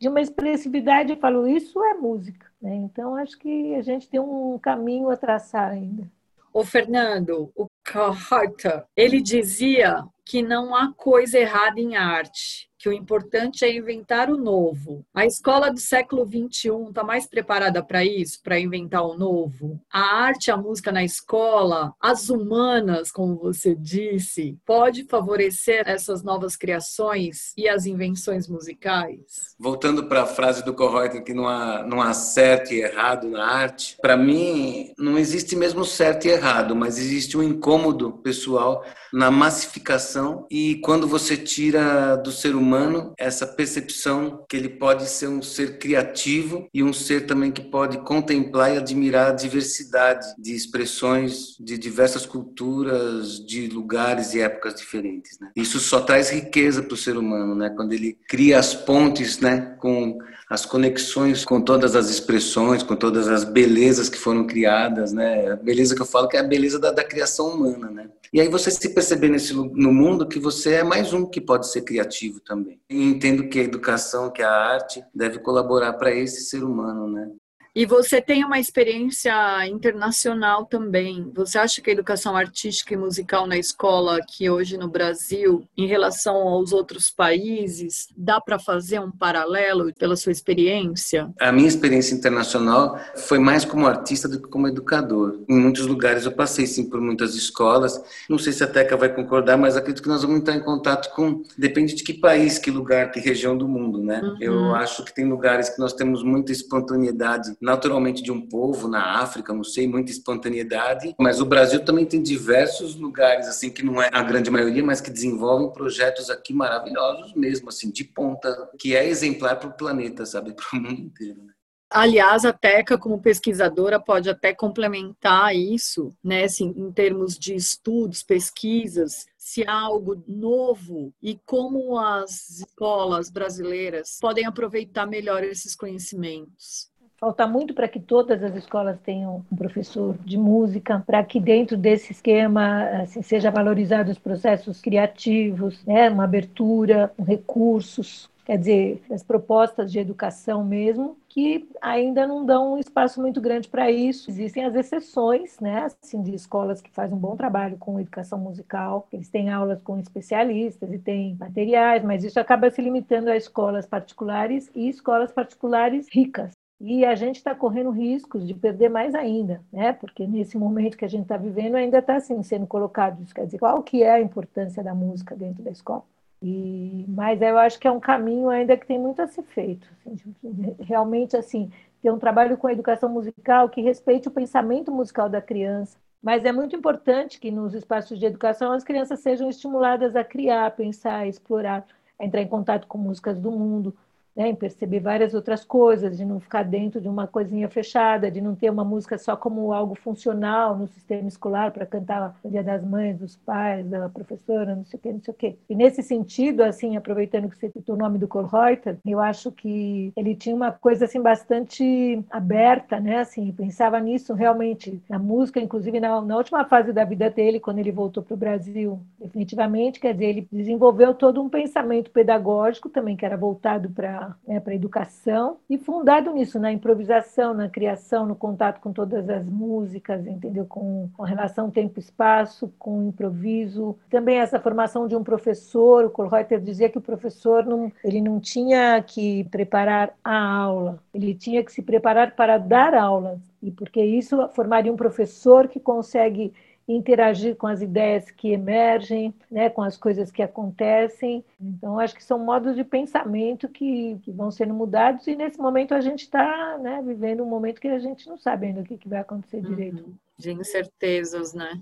de 0.00 0.08
uma 0.08 0.20
expressividade, 0.20 1.12
eu 1.12 1.16
falo, 1.18 1.46
isso 1.46 1.82
é 1.82 1.94
música. 1.94 2.46
Né? 2.60 2.74
Então, 2.74 3.14
acho 3.16 3.38
que 3.38 3.74
a 3.74 3.82
gente 3.82 4.08
tem 4.08 4.20
um 4.20 4.58
caminho 4.58 5.10
a 5.10 5.16
traçar 5.16 5.70
ainda. 5.70 6.10
Ô, 6.52 6.64
Fernando, 6.64 7.52
o 7.54 7.66
Carter, 7.84 8.84
ele 8.96 9.20
dizia 9.20 10.04
que 10.24 10.42
não 10.42 10.74
há 10.74 10.92
coisa 10.92 11.38
errada 11.38 11.80
em 11.80 11.96
arte 11.96 12.67
que 12.78 12.88
o 12.88 12.92
importante 12.92 13.64
é 13.64 13.74
inventar 13.74 14.30
o 14.30 14.36
novo. 14.36 15.04
A 15.12 15.26
escola 15.26 15.70
do 15.70 15.80
século 15.80 16.24
XXI 16.24 16.88
está 16.88 17.02
mais 17.02 17.26
preparada 17.26 17.82
para 17.82 18.04
isso, 18.04 18.40
para 18.42 18.58
inventar 18.58 19.02
o 19.02 19.18
novo? 19.18 19.80
A 19.92 20.00
arte, 20.00 20.50
a 20.50 20.56
música 20.56 20.92
na 20.92 21.02
escola, 21.02 21.92
as 22.00 22.30
humanas, 22.30 23.10
como 23.10 23.36
você 23.36 23.74
disse, 23.74 24.56
pode 24.64 25.04
favorecer 25.04 25.82
essas 25.86 26.22
novas 26.22 26.56
criações 26.56 27.52
e 27.56 27.68
as 27.68 27.84
invenções 27.84 28.48
musicais? 28.48 29.56
Voltando 29.58 30.06
para 30.06 30.22
a 30.22 30.26
frase 30.26 30.64
do 30.64 30.72
Correuter 30.72 31.24
que 31.24 31.34
não 31.34 31.48
há, 31.48 31.82
não 31.82 32.00
há 32.00 32.14
certo 32.14 32.72
e 32.72 32.80
errado 32.80 33.28
na 33.28 33.44
arte, 33.44 33.96
para 34.00 34.16
mim 34.16 34.92
não 34.96 35.18
existe 35.18 35.56
mesmo 35.56 35.84
certo 35.84 36.26
e 36.26 36.30
errado, 36.30 36.76
mas 36.76 36.98
existe 36.98 37.36
um 37.36 37.42
incômodo 37.42 38.12
pessoal 38.18 38.84
na 39.12 39.30
massificação 39.30 40.46
e 40.50 40.76
quando 40.76 41.08
você 41.08 41.36
tira 41.36 42.16
do 42.16 42.30
ser 42.30 42.54
humano 42.54 42.67
humano 42.68 43.14
essa 43.18 43.46
percepção 43.46 44.44
que 44.48 44.56
ele 44.56 44.68
pode 44.68 45.08
ser 45.08 45.28
um 45.28 45.40
ser 45.40 45.78
criativo 45.78 46.68
e 46.72 46.82
um 46.84 46.92
ser 46.92 47.26
também 47.26 47.50
que 47.50 47.62
pode 47.62 47.98
contemplar 48.04 48.74
e 48.74 48.76
admirar 48.76 49.30
a 49.30 49.34
diversidade 49.34 50.26
de 50.38 50.54
expressões 50.54 51.56
de 51.58 51.78
diversas 51.78 52.26
culturas, 52.26 53.44
de 53.44 53.68
lugares 53.68 54.34
e 54.34 54.40
épocas 54.40 54.74
diferentes. 54.74 55.38
Né? 55.40 55.50
Isso 55.56 55.80
só 55.80 56.00
traz 56.00 56.30
riqueza 56.30 56.82
para 56.82 56.94
o 56.94 56.96
ser 56.96 57.16
humano, 57.16 57.54
né? 57.54 57.70
Quando 57.70 57.92
ele 57.92 58.18
cria 58.28 58.58
as 58.58 58.74
pontes, 58.74 59.38
né, 59.38 59.76
com 59.80 60.18
as 60.48 60.64
conexões 60.64 61.44
com 61.44 61.60
todas 61.60 61.94
as 61.94 62.08
expressões, 62.08 62.82
com 62.82 62.96
todas 62.96 63.28
as 63.28 63.44
belezas 63.44 64.08
que 64.08 64.16
foram 64.16 64.46
criadas, 64.46 65.12
né? 65.12 65.52
A 65.52 65.56
beleza 65.56 65.94
que 65.94 66.00
eu 66.00 66.06
falo 66.06 66.26
que 66.26 66.36
é 66.36 66.40
a 66.40 66.44
beleza 66.44 66.78
da, 66.78 66.90
da 66.90 67.04
criação 67.04 67.50
humana, 67.50 67.90
né? 67.90 68.08
E 68.32 68.40
aí 68.40 68.48
você 68.48 68.70
se 68.70 68.88
perceber 68.94 69.28
nesse, 69.28 69.52
no 69.54 69.92
mundo 69.92 70.26
que 70.26 70.38
você 70.38 70.74
é 70.74 70.84
mais 70.84 71.12
um 71.12 71.26
que 71.26 71.40
pode 71.40 71.70
ser 71.70 71.82
criativo 71.82 72.40
também. 72.40 72.80
E 72.88 73.04
entendo 73.04 73.48
que 73.48 73.60
a 73.60 73.64
educação, 73.64 74.30
que 74.30 74.42
a 74.42 74.50
arte 74.50 75.04
deve 75.14 75.38
colaborar 75.38 75.92
para 75.94 76.14
esse 76.14 76.42
ser 76.42 76.64
humano, 76.64 77.08
né? 77.08 77.30
E 77.78 77.86
você 77.86 78.20
tem 78.20 78.44
uma 78.44 78.58
experiência 78.58 79.32
internacional 79.68 80.66
também. 80.66 81.30
Você 81.32 81.56
acha 81.56 81.80
que 81.80 81.88
a 81.88 81.92
educação 81.92 82.36
artística 82.36 82.92
e 82.92 82.96
musical 82.96 83.46
na 83.46 83.56
escola 83.56 84.16
aqui 84.16 84.50
hoje 84.50 84.76
no 84.76 84.88
Brasil, 84.88 85.62
em 85.76 85.86
relação 85.86 86.34
aos 86.34 86.72
outros 86.72 87.08
países, 87.08 88.08
dá 88.16 88.40
para 88.40 88.58
fazer 88.58 88.98
um 88.98 89.12
paralelo 89.12 89.94
pela 89.96 90.16
sua 90.16 90.32
experiência? 90.32 91.30
A 91.38 91.52
minha 91.52 91.68
experiência 91.68 92.16
internacional 92.16 92.98
foi 93.14 93.38
mais 93.38 93.64
como 93.64 93.86
artista 93.86 94.26
do 94.26 94.42
que 94.42 94.48
como 94.48 94.66
educador. 94.66 95.38
Em 95.48 95.56
muitos 95.56 95.86
lugares 95.86 96.24
eu 96.24 96.32
passei 96.32 96.66
sim 96.66 96.90
por 96.90 97.00
muitas 97.00 97.36
escolas. 97.36 98.02
Não 98.28 98.38
sei 98.38 98.52
se 98.52 98.64
a 98.64 98.66
Teca 98.66 98.96
vai 98.96 99.14
concordar, 99.14 99.56
mas 99.56 99.76
acredito 99.76 100.02
que 100.02 100.08
nós 100.08 100.22
vamos 100.22 100.40
entrar 100.40 100.56
em 100.56 100.64
contato 100.64 101.14
com 101.14 101.44
depende 101.56 101.94
de 101.94 102.02
que 102.02 102.14
país, 102.14 102.58
que 102.58 102.72
lugar, 102.72 103.12
que 103.12 103.20
região 103.20 103.56
do 103.56 103.68
mundo, 103.68 104.02
né? 104.02 104.20
Uhum. 104.20 104.36
Eu 104.40 104.74
acho 104.74 105.04
que 105.04 105.14
tem 105.14 105.28
lugares 105.28 105.68
que 105.68 105.78
nós 105.78 105.92
temos 105.92 106.24
muita 106.24 106.50
espontaneidade 106.50 107.56
naturalmente 107.68 108.22
de 108.22 108.32
um 108.32 108.40
povo 108.40 108.88
na 108.88 109.20
África, 109.20 109.52
não 109.52 109.62
sei, 109.62 109.86
muita 109.86 110.10
espontaneidade, 110.10 111.14
mas 111.18 111.40
o 111.40 111.44
Brasil 111.44 111.84
também 111.84 112.06
tem 112.06 112.22
diversos 112.22 112.96
lugares 112.96 113.46
assim 113.46 113.70
que 113.70 113.84
não 113.84 114.02
é 114.02 114.08
a 114.12 114.22
grande 114.22 114.50
maioria, 114.50 114.82
mas 114.82 115.00
que 115.00 115.10
desenvolvem 115.10 115.70
projetos 115.72 116.30
aqui 116.30 116.52
maravilhosos 116.52 117.34
mesmo, 117.34 117.68
assim, 117.68 117.90
de 117.90 118.04
ponta, 118.04 118.70
que 118.78 118.96
é 118.96 119.06
exemplar 119.06 119.58
para 119.58 119.68
o 119.68 119.76
planeta, 119.76 120.24
sabe, 120.24 120.54
para 120.56 120.78
o 120.78 120.82
mundo 120.82 121.00
inteiro. 121.00 121.44
Né? 121.44 121.52
Aliás, 121.90 122.44
a 122.44 122.52
Teca, 122.52 122.98
como 122.98 123.20
pesquisadora, 123.20 123.98
pode 123.98 124.28
até 124.28 124.54
complementar 124.54 125.56
isso, 125.56 126.14
né, 126.22 126.44
assim, 126.44 126.74
em 126.76 126.92
termos 126.92 127.38
de 127.38 127.54
estudos, 127.54 128.22
pesquisas, 128.22 129.24
se 129.38 129.64
há 129.66 129.72
algo 129.72 130.22
novo 130.28 131.14
e 131.22 131.38
como 131.46 131.98
as 131.98 132.60
escolas 132.60 133.30
brasileiras 133.30 134.18
podem 134.20 134.44
aproveitar 134.44 135.06
melhor 135.06 135.42
esses 135.42 135.74
conhecimentos. 135.74 136.90
Falta 137.20 137.48
muito 137.48 137.74
para 137.74 137.88
que 137.88 137.98
todas 137.98 138.44
as 138.44 138.54
escolas 138.54 138.96
tenham 139.00 139.44
um 139.50 139.56
professor 139.56 140.16
de 140.18 140.38
música, 140.38 141.02
para 141.04 141.24
que 141.24 141.40
dentro 141.40 141.76
desse 141.76 142.12
esquema 142.12 142.84
assim, 143.02 143.22
seja 143.22 143.50
valorizado 143.50 144.12
os 144.12 144.18
processos 144.18 144.80
criativos, 144.80 145.84
né, 145.84 146.08
uma 146.08 146.22
abertura, 146.22 147.12
um 147.18 147.24
recursos, 147.24 148.30
quer 148.44 148.56
dizer, 148.56 149.02
as 149.10 149.24
propostas 149.24 149.90
de 149.90 149.98
educação 149.98 150.64
mesmo, 150.64 151.16
que 151.28 151.68
ainda 151.82 152.24
não 152.24 152.46
dão 152.46 152.74
um 152.74 152.78
espaço 152.78 153.20
muito 153.20 153.40
grande 153.40 153.68
para 153.68 153.90
isso. 153.90 154.30
Existem 154.30 154.64
as 154.64 154.76
exceções, 154.76 155.58
né, 155.58 155.88
assim, 156.02 156.22
de 156.22 156.32
escolas 156.36 156.80
que 156.80 156.90
fazem 156.90 157.16
um 157.16 157.20
bom 157.20 157.36
trabalho 157.36 157.76
com 157.78 157.98
educação 157.98 158.38
musical, 158.38 159.08
eles 159.12 159.28
têm 159.28 159.50
aulas 159.50 159.82
com 159.82 159.98
especialistas 159.98 160.92
e 160.92 160.98
têm 160.98 161.34
materiais, 161.34 162.04
mas 162.04 162.22
isso 162.22 162.38
acaba 162.38 162.70
se 162.70 162.80
limitando 162.80 163.28
a 163.28 163.36
escolas 163.36 163.86
particulares 163.86 164.70
e 164.72 164.88
escolas 164.88 165.32
particulares 165.32 166.06
ricas. 166.12 166.57
E 166.80 167.04
a 167.04 167.14
gente 167.16 167.36
está 167.36 167.54
correndo 167.54 167.90
riscos 167.90 168.46
de 168.46 168.54
perder 168.54 168.88
mais 168.88 169.14
ainda, 169.14 169.60
né? 169.72 169.92
Porque 169.92 170.26
nesse 170.26 170.56
momento 170.56 170.96
que 170.96 171.04
a 171.04 171.08
gente 171.08 171.22
está 171.22 171.36
vivendo 171.36 171.74
ainda 171.74 171.98
está 171.98 172.16
assim 172.16 172.40
sendo 172.42 172.66
colocado. 172.66 173.24
Quer 173.34 173.46
dizer, 173.46 173.58
qual 173.58 173.82
que 173.82 174.02
é 174.02 174.12
a 174.12 174.20
importância 174.20 174.82
da 174.82 174.94
música 174.94 175.34
dentro 175.34 175.62
da 175.62 175.70
escola? 175.70 176.04
E, 176.40 177.04
mas 177.08 177.42
eu 177.42 177.58
acho 177.58 177.80
que 177.80 177.88
é 177.88 177.90
um 177.90 177.98
caminho 177.98 178.48
ainda 178.48 178.76
que 178.76 178.86
tem 178.86 178.98
muito 178.98 179.20
a 179.20 179.26
ser 179.26 179.42
feito. 179.42 179.88
Assim, 180.06 180.76
realmente, 180.80 181.36
assim, 181.36 181.70
ter 182.00 182.12
um 182.12 182.18
trabalho 182.18 182.56
com 182.56 182.68
a 182.68 182.72
educação 182.72 183.08
musical 183.08 183.68
que 183.68 183.80
respeite 183.80 184.28
o 184.28 184.30
pensamento 184.30 184.92
musical 184.92 185.28
da 185.28 185.42
criança. 185.42 185.98
Mas 186.22 186.44
é 186.44 186.52
muito 186.52 186.76
importante 186.76 187.40
que 187.40 187.50
nos 187.50 187.74
espaços 187.74 188.18
de 188.18 188.26
educação 188.26 188.72
as 188.72 188.84
crianças 188.84 189.20
sejam 189.20 189.48
estimuladas 189.48 190.14
a 190.16 190.24
criar, 190.24 190.70
pensar, 190.76 191.26
explorar, 191.26 191.86
entrar 192.20 192.42
em 192.42 192.48
contato 192.48 192.86
com 192.86 192.98
músicas 192.98 193.40
do 193.40 193.50
mundo, 193.50 193.96
né, 194.38 194.50
em 194.50 194.54
perceber 194.54 195.00
várias 195.00 195.34
outras 195.34 195.64
coisas, 195.64 196.16
de 196.16 196.24
não 196.24 196.38
ficar 196.38 196.62
dentro 196.62 197.00
de 197.00 197.08
uma 197.08 197.26
coisinha 197.26 197.68
fechada, 197.68 198.30
de 198.30 198.40
não 198.40 198.54
ter 198.54 198.70
uma 198.70 198.84
música 198.84 199.18
só 199.18 199.36
como 199.36 199.72
algo 199.72 199.96
funcional 199.96 200.78
no 200.78 200.86
sistema 200.86 201.26
escolar 201.26 201.72
para 201.72 201.84
cantar 201.84 202.36
no 202.44 202.50
Dia 202.52 202.62
das 202.62 202.84
Mães, 202.84 203.18
dos 203.18 203.34
pais, 203.34 203.84
da 203.88 204.08
professora, 204.08 204.76
não 204.76 204.84
sei 204.84 204.96
o 204.96 205.02
quê, 205.02 205.12
não 205.12 205.20
sei 205.20 205.34
o 205.34 205.36
quê. 205.36 205.56
E 205.68 205.74
nesse 205.74 206.04
sentido, 206.04 206.62
assim, 206.62 206.96
aproveitando 206.96 207.48
que 207.48 207.58
você 207.58 207.68
citou 207.68 207.96
o 207.96 207.98
nome 207.98 208.16
do 208.16 208.28
Kohlreuter, 208.28 208.96
eu 209.04 209.18
acho 209.18 209.50
que 209.50 210.12
ele 210.16 210.36
tinha 210.36 210.54
uma 210.54 210.70
coisa 210.70 211.06
assim 211.06 211.20
bastante 211.20 212.24
aberta, 212.30 213.00
né, 213.00 213.18
assim, 213.18 213.50
pensava 213.50 213.98
nisso 213.98 214.34
realmente 214.34 215.02
na 215.08 215.18
música, 215.18 215.58
inclusive 215.58 215.98
na, 215.98 216.20
na 216.20 216.36
última 216.36 216.64
fase 216.64 216.92
da 216.92 217.04
vida 217.04 217.28
dele, 217.28 217.58
quando 217.58 217.80
ele 217.80 217.90
voltou 217.90 218.22
para 218.22 218.34
o 218.34 218.36
Brasil, 218.36 219.00
definitivamente, 219.18 219.98
quer 219.98 220.12
dizer, 220.12 220.26
ele 220.26 220.48
desenvolveu 220.52 221.12
todo 221.12 221.42
um 221.42 221.48
pensamento 221.48 222.12
pedagógico 222.12 222.88
também 222.88 223.16
que 223.16 223.26
era 223.26 223.36
voltado 223.36 223.90
para 223.90 224.27
né, 224.46 224.60
para 224.60 224.72
a 224.72 224.76
educação 224.76 225.58
e 225.68 225.78
fundado 225.78 226.32
nisso, 226.32 226.58
na 226.58 226.72
improvisação, 226.72 227.54
na 227.54 227.68
criação, 227.68 228.26
no 228.26 228.34
contato 228.34 228.80
com 228.80 228.92
todas 228.92 229.28
as 229.28 229.48
músicas, 229.48 230.26
entendeu? 230.26 230.66
Com, 230.66 231.08
com 231.16 231.22
relação 231.22 231.70
tempo-espaço, 231.70 232.72
com 232.78 233.08
improviso. 233.08 233.96
Também 234.10 234.38
essa 234.38 234.58
formação 234.58 235.06
de 235.06 235.16
um 235.16 235.22
professor, 235.22 236.04
o 236.04 236.10
Kohlreuter 236.10 236.60
dizia 236.60 236.88
que 236.88 236.98
o 236.98 237.02
professor 237.02 237.64
não, 237.64 237.92
ele 238.04 238.20
não 238.20 238.40
tinha 238.40 239.02
que 239.02 239.44
preparar 239.44 240.14
a 240.24 240.38
aula, 240.38 240.98
ele 241.12 241.34
tinha 241.34 241.64
que 241.64 241.72
se 241.72 241.82
preparar 241.82 242.34
para 242.34 242.58
dar 242.58 242.94
aulas, 242.94 243.38
e 243.62 243.70
porque 243.70 244.02
isso 244.02 244.48
formaria 244.50 244.92
um 244.92 244.96
professor 244.96 245.68
que 245.68 245.80
consegue 245.80 246.52
interagir 246.92 247.54
com 247.56 247.66
as 247.66 247.82
ideias 247.82 248.30
que 248.30 248.50
emergem, 248.50 249.34
né, 249.50 249.68
com 249.68 249.82
as 249.82 249.96
coisas 249.96 250.30
que 250.30 250.42
acontecem. 250.42 251.44
Então, 251.60 251.98
acho 251.98 252.14
que 252.14 252.24
são 252.24 252.38
modos 252.38 252.74
de 252.74 252.82
pensamento 252.82 253.68
que, 253.68 254.18
que 254.22 254.32
vão 254.32 254.50
sendo 254.50 254.72
mudados 254.72 255.26
e 255.26 255.36
nesse 255.36 255.58
momento 255.58 255.92
a 255.92 256.00
gente 256.00 256.22
está 256.22 256.78
né, 256.78 257.02
vivendo 257.04 257.42
um 257.42 257.48
momento 257.48 257.80
que 257.80 257.88
a 257.88 257.98
gente 257.98 258.26
não 258.26 258.38
sabe 258.38 258.66
ainda 258.66 258.80
o 258.80 258.84
que, 258.84 258.96
que 258.96 259.08
vai 259.08 259.20
acontecer 259.20 259.60
direito. 259.60 260.02
Uhum. 260.02 260.14
De 260.38 260.52
incertezas, 260.52 261.52
né? 261.52 261.80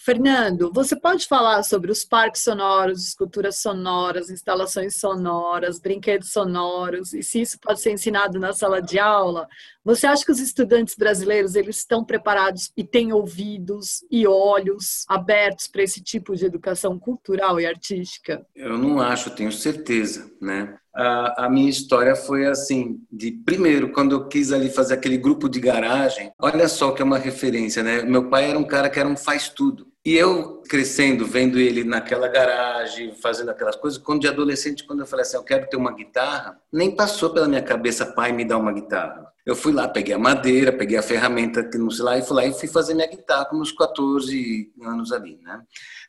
Fernando, 0.00 0.72
você 0.72 0.94
pode 0.94 1.26
falar 1.26 1.64
sobre 1.64 1.90
os 1.90 2.04
parques 2.04 2.44
sonoros, 2.44 3.02
esculturas 3.08 3.56
sonoras, 3.56 4.30
instalações 4.30 4.94
sonoras, 4.94 5.80
brinquedos 5.80 6.30
sonoros, 6.30 7.12
e 7.12 7.22
se 7.22 7.40
isso 7.40 7.58
pode 7.58 7.80
ser 7.80 7.90
ensinado 7.90 8.38
na 8.38 8.52
sala 8.52 8.80
de 8.80 8.96
aula? 8.96 9.48
Você 9.88 10.06
acha 10.06 10.22
que 10.22 10.30
os 10.30 10.38
estudantes 10.38 10.94
brasileiros 10.94 11.54
eles 11.54 11.78
estão 11.78 12.04
preparados 12.04 12.70
e 12.76 12.84
têm 12.84 13.10
ouvidos 13.10 14.04
e 14.10 14.26
olhos 14.26 15.06
abertos 15.08 15.66
para 15.66 15.82
esse 15.82 16.02
tipo 16.02 16.36
de 16.36 16.44
educação 16.44 16.98
cultural 16.98 17.58
e 17.58 17.64
artística? 17.64 18.46
Eu 18.54 18.76
não 18.76 19.00
acho, 19.00 19.30
tenho 19.30 19.50
certeza, 19.50 20.30
né? 20.42 20.76
a, 20.98 21.46
a, 21.46 21.48
minha 21.48 21.70
história 21.70 22.16
foi 22.16 22.46
assim, 22.46 23.00
de 23.10 23.30
primeiro, 23.30 23.92
quando 23.92 24.16
eu 24.16 24.26
quis 24.26 24.50
ali 24.50 24.68
fazer 24.68 24.94
aquele 24.94 25.16
grupo 25.16 25.48
de 25.48 25.60
garagem, 25.60 26.32
olha 26.40 26.66
só 26.68 26.90
que 26.90 27.00
é 27.00 27.04
uma 27.04 27.18
referência, 27.18 27.84
né? 27.84 28.02
Meu 28.02 28.28
pai 28.28 28.50
era 28.50 28.58
um 28.58 28.64
cara 28.64 28.90
que 28.90 28.98
era 28.98 29.08
um 29.08 29.16
faz 29.16 29.48
tudo. 29.48 29.86
E 30.04 30.14
eu 30.14 30.62
crescendo, 30.68 31.26
vendo 31.26 31.58
ele 31.58 31.84
naquela 31.84 32.28
garagem, 32.28 33.14
fazendo 33.14 33.50
aquelas 33.50 33.76
coisas, 33.76 33.98
quando 33.98 34.20
de 34.20 34.28
adolescente, 34.28 34.86
quando 34.86 35.00
eu 35.00 35.06
falei 35.06 35.22
assim, 35.22 35.36
eu 35.36 35.42
quero 35.42 35.68
ter 35.68 35.76
uma 35.76 35.92
guitarra, 35.92 36.58
nem 36.72 36.94
passou 36.94 37.30
pela 37.30 37.48
minha 37.48 37.62
cabeça, 37.62 38.06
pai, 38.06 38.32
me 38.32 38.44
dá 38.44 38.56
uma 38.56 38.72
guitarra. 38.72 39.26
Eu 39.44 39.56
fui 39.56 39.72
lá, 39.72 39.88
peguei 39.88 40.14
a 40.14 40.18
madeira, 40.18 40.72
peguei 40.72 40.96
a 40.96 41.02
ferramenta 41.02 41.64
que 41.64 41.78
não 41.78 41.90
sei 41.90 42.04
lá, 42.04 42.18
e 42.18 42.22
fui 42.22 42.36
lá 42.36 42.46
e 42.46 42.52
fui 42.52 42.68
fazer 42.68 42.94
minha 42.94 43.08
guitarra 43.08 43.46
com 43.46 43.56
uns 43.56 43.72
14 43.72 44.72
anos 44.82 45.12
ali, 45.12 45.38
né? 45.42 45.62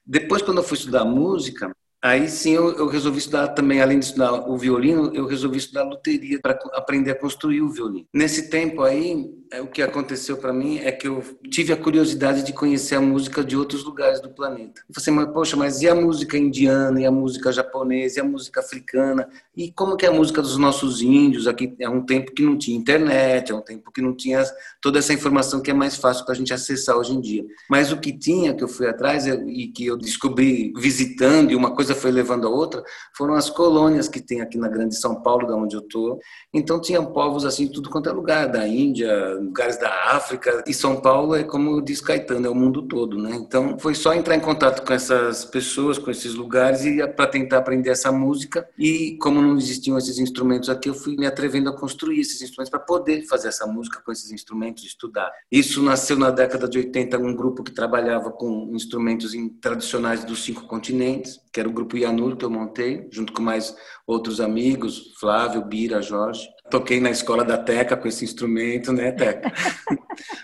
Depois, 0.06 0.42
quando 0.42 0.58
eu 0.58 0.64
fui 0.64 0.78
estudar 0.78 1.06
música, 1.06 1.72
Aí 2.02 2.30
sim 2.30 2.52
eu, 2.52 2.78
eu, 2.78 2.88
resolvi 2.88 3.18
estudar 3.18 3.50
também, 3.50 3.82
além 3.82 4.00
de 4.00 4.06
estudar 4.06 4.32
o 4.50 4.58
violino, 4.58 5.14
eu 5.14 5.26
resolvi 5.26 5.58
estudar 5.58 5.84
luteria 5.84 6.40
para 6.42 6.58
aprender 6.74 7.12
a 7.12 7.20
construir 7.20 7.62
o 7.62 7.70
violino. 7.70 8.08
Nesse 8.14 8.50
tempo 8.50 8.84
aí, 8.84 9.30
o 9.58 9.68
que 9.68 9.82
aconteceu 9.82 10.38
para 10.38 10.54
mim 10.54 10.78
é 10.78 10.92
que 10.92 11.08
eu 11.08 11.24
tive 11.50 11.74
a 11.74 11.78
curiosidade 11.78 12.44
de 12.44 12.54
conhecer 12.54 12.96
a 12.96 13.02
música 13.02 13.44
de 13.44 13.58
outros 13.58 13.84
lugares 13.84 14.20
do 14.20 14.30
planeta. 14.30 14.82
Eu 14.88 14.94
falei 14.94 14.98
assim, 14.98 15.12
mas, 15.12 15.34
poxa, 15.34 15.58
mas 15.58 15.82
e 15.82 15.90
a 15.90 15.96
música 15.96 16.38
indiana, 16.38 17.02
e 17.02 17.06
a 17.06 17.12
música 17.12 17.52
japonesa, 17.52 18.20
e 18.20 18.22
a 18.22 18.24
música 18.24 18.60
africana? 18.60 19.28
E 19.58 19.72
como 19.72 19.98
que 19.98 20.06
é 20.06 20.10
a 20.10 20.14
música 20.14 20.42
dos 20.42 20.58
nossos 20.58 21.02
índios? 21.02 21.48
Aqui 21.48 21.76
é 21.80 21.90
um 21.90 22.06
tempo 22.06 22.32
que 22.32 22.44
não 22.44 22.58
tinha 22.58 22.78
internet, 22.78 23.52
é 23.52 23.56
um 23.56 23.62
tempo 23.62 23.92
que 23.92 24.02
não 24.02 24.16
tinha 24.16 24.44
toda 24.82 25.00
essa 25.00 25.14
informação 25.14 25.62
que 25.62 25.72
é 25.72 25.74
mais 25.74 25.96
fácil 25.96 26.26
para 26.26 26.34
a 26.34 26.38
gente 26.38 26.54
acessar 26.54 26.96
hoje 26.96 27.14
em 27.14 27.20
dia. 27.20 27.44
Mas 27.70 27.92
o 27.92 27.98
que 27.98 28.16
tinha, 28.16 28.54
que 28.54 28.64
eu 28.64 28.68
fui 28.68 28.88
atrás 28.88 29.26
e 29.26 29.68
que 29.68 29.86
eu 29.86 29.98
descobri 29.98 30.72
visitando, 30.78 31.52
e 31.52 31.56
uma 31.56 31.74
coisa 31.74 31.96
foi 31.96 32.12
levando 32.12 32.46
a 32.46 32.50
outra, 32.52 32.84
foram 33.18 33.34
as 33.34 33.50
colônias 33.50 34.08
que 34.08 34.22
tem 34.22 34.42
aqui 34.42 34.58
na 34.58 34.68
Grande 34.68 34.96
São 34.96 35.22
Paulo, 35.22 35.48
da 35.48 35.56
onde 35.56 35.76
eu 35.76 35.82
estou. 35.82 36.20
Então 36.54 36.80
tinham 36.80 37.08
povos 37.08 37.46
assim, 37.46 37.68
tudo 37.68 37.90
quanto 37.90 38.10
é 38.10 38.12
lugar, 38.12 38.48
da 38.48 38.68
Índia, 38.68 39.39
lugares 39.40 39.78
da 39.78 39.90
África. 40.12 40.64
E 40.68 40.74
São 40.74 41.02
Paulo 41.02 41.36
é 41.36 41.44
como 41.44 41.82
diz 41.82 42.02
Caetano, 42.02 42.48
é 42.48 42.50
o 42.50 42.56
mundo 42.56 42.82
todo, 42.84 43.18
né? 43.18 43.36
Então 43.36 43.78
foi 43.80 43.96
só 43.96 44.14
entrar 44.14 44.36
em 44.36 44.40
contato 44.40 44.86
com 44.86 44.94
essas 44.94 45.46
pessoas, 45.46 45.98
com 45.98 46.12
esses 46.12 46.34
lugares 46.36 46.86
e 46.86 47.06
para 47.08 47.28
tentar 47.28 47.58
aprender 47.58 47.90
essa 47.90 48.12
música. 48.12 48.68
E 48.78 49.18
como 49.22 49.42
não 49.42 49.58
existiam 49.58 49.98
esses 49.98 50.20
instrumentos 50.20 50.70
aqui, 50.70 50.90
eu 50.90 50.94
fui 50.94 51.16
me 51.16 51.26
atrevendo 51.26 51.70
a 51.70 51.78
construir 51.78 52.20
esses 52.20 52.42
instrumentos 52.42 52.70
para 52.70 52.80
poder 52.80 53.24
fazer 53.24 53.48
essa 53.50 53.66
música 53.66 54.02
com 54.04 54.12
esses 54.12 54.32
instrumentos, 54.32 54.84
estudar. 54.84 55.32
Isso 55.52 55.82
nasceu 55.82 56.18
na 56.18 56.30
década 56.30 56.68
de 56.68 56.78
80, 56.78 57.18
um 57.18 57.36
grupo 57.36 57.64
que 57.64 57.72
trabalhava 57.72 58.32
com 58.32 58.70
instrumentos 58.74 59.34
tradicionais 59.62 60.24
dos 60.24 60.44
cinco 60.44 60.66
continentes, 60.66 61.40
que 61.52 61.60
era 61.60 61.68
o 61.68 61.72
grupo 61.74 61.98
Yanur 61.98 62.36
que 62.36 62.46
eu 62.46 62.50
montei, 62.50 63.08
junto 63.12 63.34
com 63.34 63.42
mais 63.42 63.76
outros 64.06 64.40
amigos, 64.40 65.14
Flávio, 65.20 65.66
Bira, 65.66 66.02
Jorge. 66.02 66.48
Toquei 66.70 67.00
na 67.00 67.10
escola 67.10 67.44
da 67.44 67.58
Teca 67.58 67.98
com 67.98 68.08
esse 68.08 68.24
instrumento, 68.24 68.94
né, 68.94 69.12
Teca? 69.12 69.52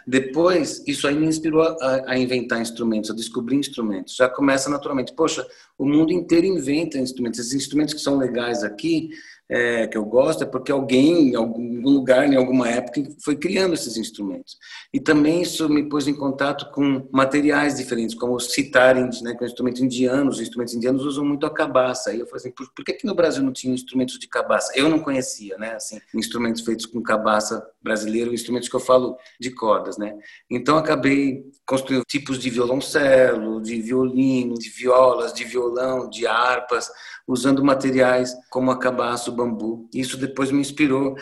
Depois, 0.08 0.84
isso 0.88 1.08
aí 1.08 1.16
me 1.16 1.28
inspirou 1.28 1.62
a, 1.62 2.04
a, 2.08 2.18
inventar 2.18 2.62
instrumentos, 2.62 3.10
a 3.10 3.16
descobrir 3.16 3.56
instrumentos. 3.56 4.16
Já 4.16 4.30
começa 4.30 4.70
naturalmente. 4.70 5.14
Poxa, 5.14 5.46
o 5.78 5.86
mundo 5.86 6.12
inteiro 6.12 6.46
inventa 6.46 6.98
instrumentos. 6.98 7.40
Esses 7.40 7.54
instrumentos 7.54 7.94
que 7.94 8.00
são 8.00 8.18
legais 8.18 8.64
aqui, 8.64 9.10
é, 9.50 9.86
que 9.88 9.98
eu 9.98 10.06
gosto 10.06 10.44
é 10.44 10.48
porque 10.48 10.72
alguém, 10.72 11.30
em 11.30 11.36
algum 11.36 11.82
lugar, 11.82 12.28
em 12.28 12.36
alguma 12.36 12.68
época, 12.68 13.02
foi 13.24 13.36
criando 13.36 13.74
esses 13.74 13.96
instrumentos. 13.98 14.58
E 14.94 15.00
também 15.00 15.42
isso 15.42 15.70
me 15.70 15.88
pôs 15.88 16.08
em 16.08 16.16
contato 16.16 16.72
com 16.72 17.08
materiais 17.12 17.78
diferentes, 17.78 18.16
como 18.16 18.36
os 18.36 18.54
citares, 18.54 19.22
né, 19.22 19.36
com 19.36 19.46
instrumentos 19.46 19.82
indianos. 19.82 20.36
Os 20.36 20.42
instrumentos 20.42 20.74
indianos 20.74 21.06
usam 21.06 21.24
muito 21.24 21.46
a 21.46 21.54
cabaça. 21.54 22.10
Aí 22.10 22.20
eu 22.20 22.26
falei 22.26 22.42
assim, 22.42 22.52
por, 22.52 22.72
por 22.74 22.84
que, 22.84 22.94
que 22.94 23.06
no 23.06 23.14
Brasil 23.14 23.44
não 23.44 23.54
tinha 23.54 23.74
instrumentos 23.74 24.18
de 24.18 24.28
cabaça? 24.28 24.72
Eu 24.76 24.90
não 24.90 25.00
conhecia, 25.00 25.58
né, 25.58 25.76
assim, 25.76 26.00
instrumentos 26.14 26.62
feitos 26.62 26.86
com 26.86 27.02
cabaça 27.02 27.66
brasileiro, 27.82 28.34
instrumentos 28.34 28.68
que 28.68 28.76
eu 28.76 28.80
falo 28.80 29.16
de 29.40 29.52
cordas, 29.52 29.98
né. 29.98 30.18
Então 30.50 30.78
acabei 30.78 31.46
construindo 31.66 32.04
tipos 32.04 32.40
de 32.40 32.50
violoncelo, 32.50 33.62
de 33.62 33.80
violino, 33.80 34.56
de 34.56 34.70
violas, 34.70 35.34
de 35.34 35.44
violão, 35.44 36.10
de 36.10 36.26
harpas, 36.26 36.90
usando 37.28 37.64
materiais 37.64 38.36
como 38.50 38.72
a 38.72 38.80
cabaça, 38.80 39.30
bambu. 39.36 39.90
Isso 39.94 40.18
depois 40.18 40.52
me 40.52 40.60
inspirou, 40.60 41.16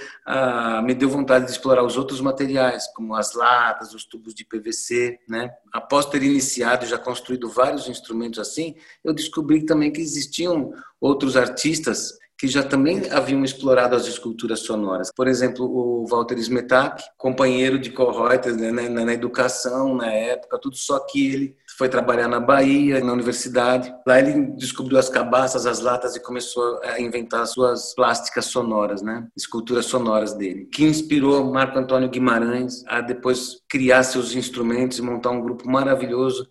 me 0.83 0.93
deu 0.93 1.09
vontade 1.09 1.45
de 1.45 1.51
explorar 1.51 1.83
os 1.83 1.97
outros 1.97 2.21
materiais, 2.21 2.87
como 2.95 3.15
as 3.15 3.33
latas, 3.33 3.93
os 3.93 4.05
tubos 4.05 4.33
de 4.33 4.45
PVC, 4.45 5.19
né? 5.27 5.51
Após 5.73 6.05
ter 6.05 6.21
iniciado 6.23 6.85
e 6.85 6.89
já 6.89 6.97
construído 6.97 7.49
vários 7.49 7.87
instrumentos 7.87 8.39
assim, 8.39 8.75
eu 9.03 9.13
descobri 9.13 9.65
também 9.65 9.91
que 9.91 10.01
existiam 10.01 10.73
outros 11.01 11.35
artistas 11.35 12.17
que 12.43 12.47
já 12.49 12.61
também 12.61 13.09
haviam 13.09 13.41
explorado 13.43 13.95
as 13.95 14.05
esculturas 14.05 14.59
sonoras. 14.59 15.09
Por 15.15 15.29
exemplo, 15.29 15.65
o 15.65 16.05
Walter 16.05 16.37
Smetak, 16.39 17.01
companheiro 17.17 17.79
de 17.79 17.89
Kohlreuter 17.89 18.53
né, 18.55 18.69
na, 18.69 19.05
na, 19.05 19.13
educação, 19.13 19.95
na 19.95 20.11
época, 20.11 20.59
tudo 20.59 20.75
só 20.75 20.99
que 20.99 21.25
ele 21.25 21.55
foi 21.77 21.89
trabalhar 21.89 22.27
na 22.27 22.39
Bahia, 22.39 23.03
na 23.03 23.13
universidade. 23.13 23.93
Lá 24.05 24.19
ele 24.19 24.51
descobriu 24.55 24.97
as 24.97 25.09
cabaças, 25.09 25.65
as 25.65 25.79
latas 25.79 26.15
e 26.15 26.21
começou 26.21 26.79
a 26.83 26.99
inventar 26.99 27.45
suas 27.47 27.93
plásticas 27.95 28.45
sonoras, 28.45 29.01
né? 29.01 29.27
Esculturas 29.35 29.85
sonoras 29.85 30.33
dele, 30.33 30.65
que 30.65 30.83
inspirou 30.83 31.51
Marco 31.51 31.77
Antônio 31.77 32.09
Guimarães 32.09 32.83
a 32.87 33.01
depois 33.01 33.61
criar 33.69 34.03
seus 34.03 34.35
instrumentos 34.35 34.97
e 34.97 35.01
montar 35.01 35.31
um 35.31 35.41
grupo 35.41 35.67
maravilhoso 35.69 36.47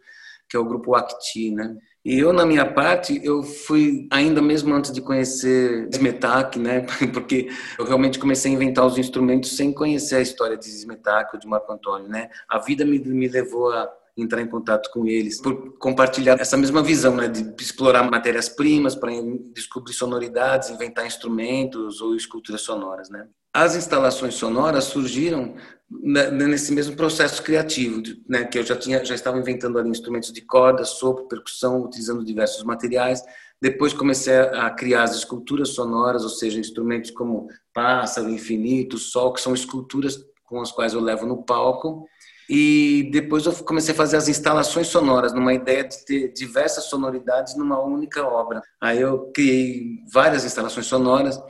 que 0.49 0.57
é 0.57 0.61
o 0.61 0.67
grupo 0.67 0.95
Acti, 0.95 1.51
né? 1.51 1.75
E 2.05 2.19
eu, 2.19 2.31
na 2.31 2.45
minha 2.45 2.71
parte, 2.71 3.19
eu 3.25 3.43
fui, 3.43 4.07
ainda 4.11 4.43
mesmo 4.43 4.75
antes 4.75 4.93
de 4.93 5.01
conhecer 5.01 5.89
Smetak, 5.91 6.59
né? 6.59 6.85
Porque 7.15 7.49
eu 7.79 7.87
realmente 7.87 8.19
comecei 8.19 8.53
a 8.53 8.55
inventar 8.55 8.85
os 8.85 8.99
instrumentos 8.99 9.57
sem 9.57 9.73
conhecer 9.73 10.17
a 10.17 10.21
história 10.21 10.59
de 10.59 10.67
Smetak 10.67 11.31
ou 11.33 11.41
de 11.41 11.47
Marco 11.47 11.73
Antônio, 11.73 12.07
né? 12.07 12.29
A 12.51 12.59
vida 12.59 12.85
me, 12.85 12.99
me 12.99 13.29
levou 13.29 13.73
a 13.73 13.91
entrar 14.17 14.43
em 14.43 14.49
contato 14.49 14.91
com 14.93 15.07
eles, 15.07 15.41
por 15.41 15.79
compartilhar 15.79 16.39
essa 16.39 16.57
mesma 16.57 16.83
visão, 16.83 17.17
né, 17.17 17.29
de 17.29 17.55
explorar 17.63 18.03
matérias-primas 18.11 18.95
para 18.95 19.11
descobrir 19.55 19.95
sonoridades, 19.95 20.71
inventar 20.71 21.07
instrumentos 21.07 22.01
ou 22.01 22.15
esculturas 22.15 22.61
sonoras, 22.61 23.09
né. 23.09 23.27
As 23.55 23.77
instalações 23.77 24.35
sonoras 24.35 24.85
surgiram 24.85 25.55
nesse 25.91 26.73
mesmo 26.73 26.97
processo 26.97 27.43
criativo, 27.43 28.03
né, 28.29 28.45
que 28.45 28.59
eu 28.59 28.65
já 28.65 28.77
tinha, 28.77 29.05
já 29.05 29.15
estava 29.15 29.39
inventando 29.39 29.79
ali 29.79 29.91
instrumentos 29.91 30.33
de 30.33 30.41
corda, 30.41 30.85
sopro, 30.85 31.29
percussão, 31.29 31.83
utilizando 31.83 32.25
diversos 32.25 32.65
materiais. 32.65 33.23
Depois 33.61 33.93
comecei 33.93 34.35
a 34.35 34.71
criar 34.71 35.05
as 35.05 35.15
esculturas 35.15 35.71
sonoras, 35.71 36.23
ou 36.23 36.31
seja, 36.31 36.59
instrumentos 36.59 37.11
como 37.11 37.47
pássaro, 37.75 38.31
infinito, 38.31 38.97
sol, 38.97 39.33
que 39.35 39.41
são 39.41 39.53
esculturas 39.53 40.19
com 40.45 40.61
as 40.61 40.73
quais 40.73 40.95
eu 40.95 41.01
levo 41.01 41.27
no 41.27 41.43
palco 41.45 42.07
e 42.55 43.09
depois 43.11 43.47
eu 43.47 43.53
comecei 43.65 43.95
a 43.95 43.97
fazer 43.97 44.19
as 44.19 44.29
instalações 44.29 44.89
sonoras, 44.89 45.33
numa 45.33 45.55
ideia 45.55 45.85
de 45.85 46.05
ter 46.05 46.33
diversas 46.35 46.85
sonoridades 46.85 47.57
numa 47.57 47.81
única 47.81 48.23
obra. 48.23 48.61
Aí 48.79 49.01
eu 49.01 49.31
criei 49.35 50.01
várias 50.13 50.45
instalações 50.45 50.85
sonoras 50.85 51.41